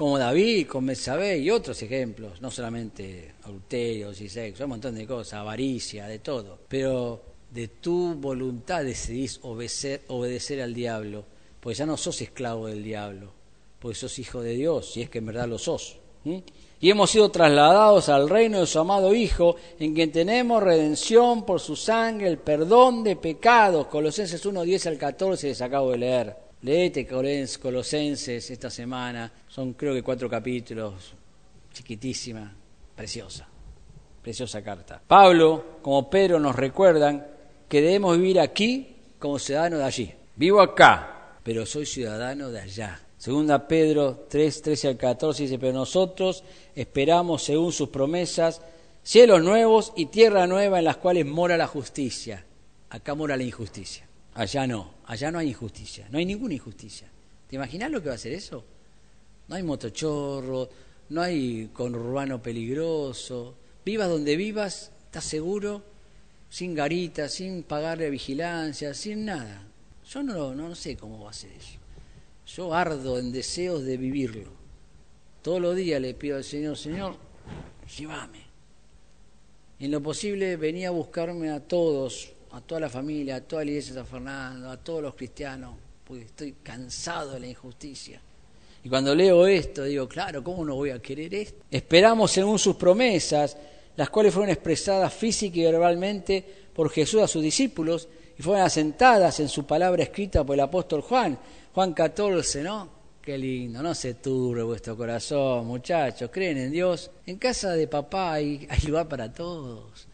como 0.02 0.18
David 0.18 0.66
con 0.66 0.86
Mesabé 0.86 1.38
y 1.38 1.52
otros 1.52 1.80
ejemplos, 1.84 2.42
no 2.42 2.50
solamente 2.50 3.36
adulterios 3.44 4.20
y 4.20 4.30
sexo, 4.30 4.64
un 4.64 4.72
montón 4.72 4.96
de 4.96 5.06
cosas, 5.06 5.34
avaricia, 5.34 6.08
de 6.08 6.18
todo. 6.18 6.60
Pero 6.68 7.31
de 7.52 7.68
tu 7.68 8.16
voluntad 8.16 8.84
decidís 8.84 9.40
obedecer, 9.44 10.02
obedecer 10.08 10.62
al 10.62 10.74
diablo, 10.74 11.26
porque 11.60 11.78
ya 11.78 11.86
no 11.86 11.98
sos 11.98 12.22
esclavo 12.22 12.68
del 12.68 12.84
diablo, 12.84 13.34
porque 13.80 13.96
sos 13.96 14.18
hijo 14.20 14.42
de 14.42 14.54
Dios, 14.54 14.94
si 14.94 15.02
es 15.02 15.10
que 15.10 15.20
en 15.20 15.28
verdad 15.28 15.48
lo 15.48 15.58
sos. 15.58 15.98
Y 16.24 16.90
hemos 16.90 17.12
sido 17.12 17.30
trasladados 17.30 18.10
al 18.10 18.30
reino 18.30 18.60
de 18.60 18.66
su 18.68 18.80
amado 18.80 19.14
Hijo, 19.14 19.56
en 19.80 19.94
quien 19.94 20.12
tenemos 20.12 20.64
redención 20.64 21.46
por 21.46 21.60
su 21.60 21.76
sangre, 21.76 22.28
el 22.28 22.38
perdón 22.38 23.04
de 23.04 23.16
pecados. 23.16 23.88
Colosenses 23.88 24.46
1, 24.46 24.64
10 24.64 24.88
al 24.88 24.98
14 24.98 25.48
les 25.48 25.62
acabo 25.62 25.92
de 25.92 25.98
leer. 25.98 26.36
Leete 26.62 27.08
Colosenses 27.08 28.52
esta 28.52 28.70
semana, 28.70 29.32
son 29.48 29.74
creo 29.74 29.96
que 29.96 30.04
cuatro 30.04 30.30
capítulos, 30.30 31.14
chiquitísima, 31.74 32.56
preciosa, 32.96 33.48
preciosa 34.22 34.64
carta. 34.64 35.02
Pablo, 35.08 35.80
como 35.82 36.08
Pedro, 36.08 36.40
nos 36.40 36.56
recuerdan 36.56 37.31
que 37.72 37.82
debemos 37.82 38.18
vivir 38.18 38.38
aquí 38.38 38.98
como 39.18 39.40
ciudadanos 39.40 39.80
de 39.80 39.86
allí. 39.86 40.14
Vivo 40.36 40.60
acá, 40.60 41.38
pero 41.42 41.66
soy 41.66 41.86
ciudadano 41.86 42.52
de 42.52 42.60
allá. 42.60 43.00
Segunda 43.18 43.66
Pedro 43.66 44.26
3, 44.28 44.62
13 44.62 44.88
al 44.90 44.98
14 44.98 45.44
dice, 45.44 45.58
pero 45.58 45.72
nosotros 45.72 46.44
esperamos 46.76 47.44
según 47.44 47.72
sus 47.72 47.88
promesas 47.88 48.62
cielos 49.04 49.42
nuevos 49.42 49.94
y 49.96 50.08
tierra 50.08 50.48
nueva 50.48 50.80
en 50.80 50.84
las 50.84 50.98
cuales 50.98 51.26
mora 51.26 51.56
la 51.56 51.66
justicia. 51.66 52.44
Acá 52.90 53.16
mora 53.16 53.38
la 53.38 53.44
injusticia. 53.44 54.06
Allá 54.34 54.68
no, 54.68 54.96
allá 55.06 55.32
no 55.32 55.40
hay 55.40 55.48
injusticia, 55.48 56.10
no 56.12 56.18
hay 56.18 56.26
ninguna 56.26 56.56
injusticia. 56.56 57.08
¿Te 57.48 57.56
imaginas 57.56 57.90
lo 57.90 58.04
que 58.04 58.10
va 58.10 58.16
a 58.16 58.18
ser 58.18 58.34
eso? 58.34 58.66
No 59.48 59.56
hay 59.56 59.64
motochorro, 59.64 60.68
no 61.08 61.22
hay 61.22 61.70
conurbano 61.72 62.44
peligroso. 62.44 63.56
Vivas 63.86 64.10
donde 64.10 64.36
vivas, 64.36 64.92
estás 65.06 65.24
seguro, 65.24 65.84
sin 66.52 66.76
garita, 66.76 67.30
sin 67.30 67.64
pagarle 67.64 68.10
vigilancia, 68.10 68.94
sin 68.94 69.26
nada. 69.26 69.64
Yo 70.08 70.22
no, 70.22 70.54
no, 70.54 70.76
sé 70.76 70.98
cómo 70.98 71.24
va 71.24 71.32
a 71.32 71.34
ser 71.34 71.52
eso. 71.54 71.80
Yo 72.46 72.74
ardo 72.74 73.18
en 73.18 73.32
deseos 73.32 73.86
de 73.86 73.96
vivirlo. 73.96 74.52
Todos 75.42 75.62
los 75.62 75.76
días 75.76 76.02
le 76.02 76.14
pido 76.14 76.36
al 76.36 76.44
Señor, 76.44 76.78
Señor, 76.78 77.16
llévame. 77.98 78.42
En 79.80 79.90
lo 79.90 80.04
posible 80.04 80.58
venía 80.58 80.90
a 80.90 80.92
buscarme 80.92 81.50
a 81.50 81.62
todos 81.62 82.34
a 82.52 82.60
toda 82.60 82.82
la 82.82 82.90
familia, 82.90 83.38
a 83.38 83.42
toda 83.42 83.64
la 83.64 83.72
iglesia 83.72 83.94
de 83.94 84.00
San 84.02 84.08
Fernando, 84.08 84.70
a 84.70 84.78
todos 84.78 85.02
los 85.02 85.16
cristianos, 85.16 85.74
porque 86.06 86.26
estoy 86.26 86.56
cansado 86.62 87.32
de 87.32 87.40
la 87.40 87.48
injusticia. 87.48 88.20
Y 88.84 88.90
cuando 88.90 89.16
leo 89.16 89.48
esto, 89.48 89.86
digo, 89.86 90.10
claro, 90.10 90.44
¿cómo 90.44 90.66
no 90.66 90.76
voy 90.76 90.90
a 90.90 91.00
querer 91.00 91.34
esto? 91.34 91.64
Esperamos 91.72 92.32
según 92.32 92.60
sus 92.60 92.76
promesas, 92.76 93.56
las 93.96 94.10
cuales 94.10 94.34
fueron 94.34 94.50
expresadas 94.50 95.14
física 95.14 95.58
y 95.58 95.64
verbalmente 95.64 96.46
por 96.74 96.90
Jesús 96.90 97.22
a 97.22 97.28
sus 97.28 97.44
discípulos 97.44 98.08
y 98.38 98.42
fueron 98.42 98.66
asentadas 98.66 99.40
en 99.40 99.50
su 99.50 99.66
palabra 99.66 100.04
escrita 100.04 100.44
por 100.44 100.56
el 100.56 100.62
apóstol 100.62 101.02
Juan. 101.02 101.38
Juan 101.74 101.94
14, 101.94 102.64
¿no? 102.64 103.02
Qué 103.22 103.38
lindo, 103.38 103.84
no 103.84 103.94
se 103.94 104.16
turbe 104.16 104.64
vuestro 104.64 104.98
corazón, 104.98 105.68
muchachos, 105.68 106.32
creen 106.34 106.58
en 106.58 106.72
Dios. 106.72 107.12
En 107.28 107.38
casa 107.38 107.74
de 107.74 107.88
papá 107.88 108.34
hay, 108.34 108.68
hay 108.70 108.82
lugar 108.88 109.08
para 109.08 109.32
todos. 109.32 110.08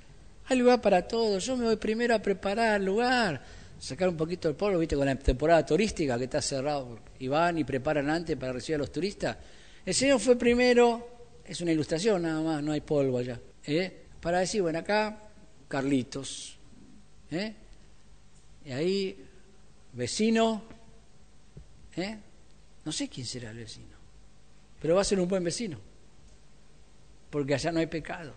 Hay 0.50 0.58
lugar 0.58 0.82
para 0.82 1.08
todo. 1.08 1.40
Yo 1.40 1.56
me 1.56 1.66
voy 1.66 1.78
primero 1.78 2.16
a 2.16 2.20
preparar 2.20 2.82
lugar, 2.82 3.42
sacar 3.80 4.10
un 4.10 4.18
poquito 4.18 4.50
el 4.50 4.56
polvo, 4.56 4.80
viste, 4.80 4.98
con 4.98 5.06
la 5.06 5.16
temporada 5.16 5.66
turística 5.66 6.18
que 6.18 6.26
está 6.26 6.42
cerrado. 6.42 7.00
Y 7.20 7.30
van 7.30 7.58
y 7.58 7.64
preparan 7.64 8.10
antes 8.10 8.36
para 8.36 8.52
recibir 8.52 8.76
a 8.76 8.80
los 8.80 8.92
turistas. 8.92 9.38
El 9.86 9.94
Señor 9.94 10.20
fue 10.20 10.36
primero, 10.36 11.08
es 11.46 11.62
una 11.62 11.72
ilustración 11.72 12.24
nada 12.24 12.42
más, 12.42 12.62
no 12.62 12.74
hay 12.74 12.82
polvo 12.82 13.20
allá. 13.20 13.40
¿Eh? 13.68 14.06
Para 14.22 14.40
decir, 14.40 14.62
bueno, 14.62 14.80
acá 14.80 15.20
Carlitos. 15.68 16.58
¿eh? 17.30 17.54
Y 18.66 18.72
ahí, 18.72 19.26
vecino. 19.94 20.64
¿eh? 21.96 22.18
No 22.86 22.92
sé 22.92 23.10
quién 23.10 23.26
será 23.26 23.52
el 23.52 23.58
vecino, 23.58 23.98
pero 24.82 24.96
va 24.96 25.02
a 25.02 25.04
ser 25.04 25.20
un 25.20 25.28
buen 25.28 25.44
vecino, 25.44 25.78
porque 27.30 27.54
allá 27.54 27.72
no 27.72 27.80
hay 27.80 27.88
pecado. 27.88 28.34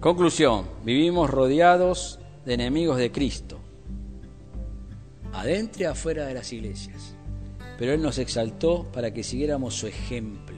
Conclusión, 0.00 0.66
vivimos 0.84 1.28
rodeados 1.28 2.18
de 2.46 2.54
enemigos 2.54 2.96
de 2.96 3.12
Cristo, 3.12 3.58
adentro 5.32 5.82
y 5.82 5.84
afuera 5.84 6.24
de 6.24 6.34
las 6.34 6.50
iglesias. 6.52 7.17
Pero 7.78 7.92
Él 7.94 8.02
nos 8.02 8.18
exaltó 8.18 8.84
para 8.92 9.14
que 9.14 9.22
siguiéramos 9.22 9.74
su 9.74 9.86
ejemplo, 9.86 10.56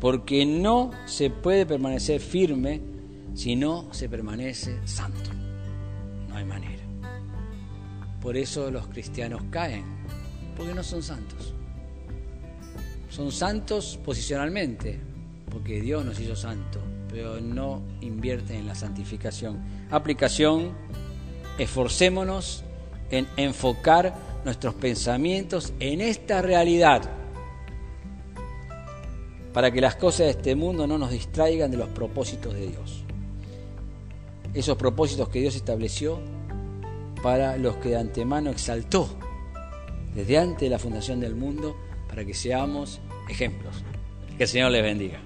porque 0.00 0.44
no 0.44 0.90
se 1.06 1.30
puede 1.30 1.64
permanecer 1.64 2.20
firme 2.20 2.82
si 3.34 3.56
no 3.56 3.88
se 3.94 4.08
permanece 4.08 4.78
santo. 4.86 5.30
No 6.28 6.36
hay 6.36 6.44
manera. 6.44 6.82
Por 8.20 8.36
eso 8.36 8.70
los 8.70 8.88
cristianos 8.88 9.42
caen, 9.50 9.84
porque 10.56 10.74
no 10.74 10.82
son 10.82 11.02
santos. 11.02 11.54
Son 13.08 13.30
santos 13.30 13.98
posicionalmente, 14.04 14.98
porque 15.50 15.80
Dios 15.80 16.04
nos 16.04 16.18
hizo 16.18 16.34
santos 16.34 16.82
pero 17.14 17.40
no 17.40 17.80
invierte 18.00 18.58
en 18.58 18.66
la 18.66 18.74
santificación. 18.74 19.60
aplicación, 19.88 20.72
esforcémonos 21.58 22.64
en 23.08 23.28
enfocar 23.36 24.16
nuestros 24.44 24.74
pensamientos 24.74 25.72
en 25.80 26.00
esta 26.00 26.42
realidad 26.42 27.02
para 29.52 29.70
que 29.70 29.80
las 29.80 29.96
cosas 29.96 30.26
de 30.26 30.30
este 30.30 30.54
mundo 30.56 30.86
no 30.86 30.98
nos 30.98 31.10
distraigan 31.10 31.70
de 31.70 31.76
los 31.76 31.88
propósitos 31.88 32.54
de 32.54 32.68
Dios. 32.68 33.04
Esos 34.52 34.76
propósitos 34.76 35.28
que 35.28 35.40
Dios 35.40 35.54
estableció 35.54 36.20
para 37.22 37.56
los 37.56 37.76
que 37.76 37.90
de 37.90 37.96
antemano 37.96 38.50
exaltó 38.50 39.08
desde 40.14 40.38
antes 40.38 40.60
de 40.60 40.70
la 40.70 40.78
fundación 40.78 41.20
del 41.20 41.34
mundo 41.34 41.76
para 42.08 42.24
que 42.24 42.34
seamos 42.34 43.00
ejemplos. 43.28 43.82
Que 44.36 44.44
el 44.44 44.48
Señor 44.48 44.70
les 44.70 44.82
bendiga. 44.82 45.20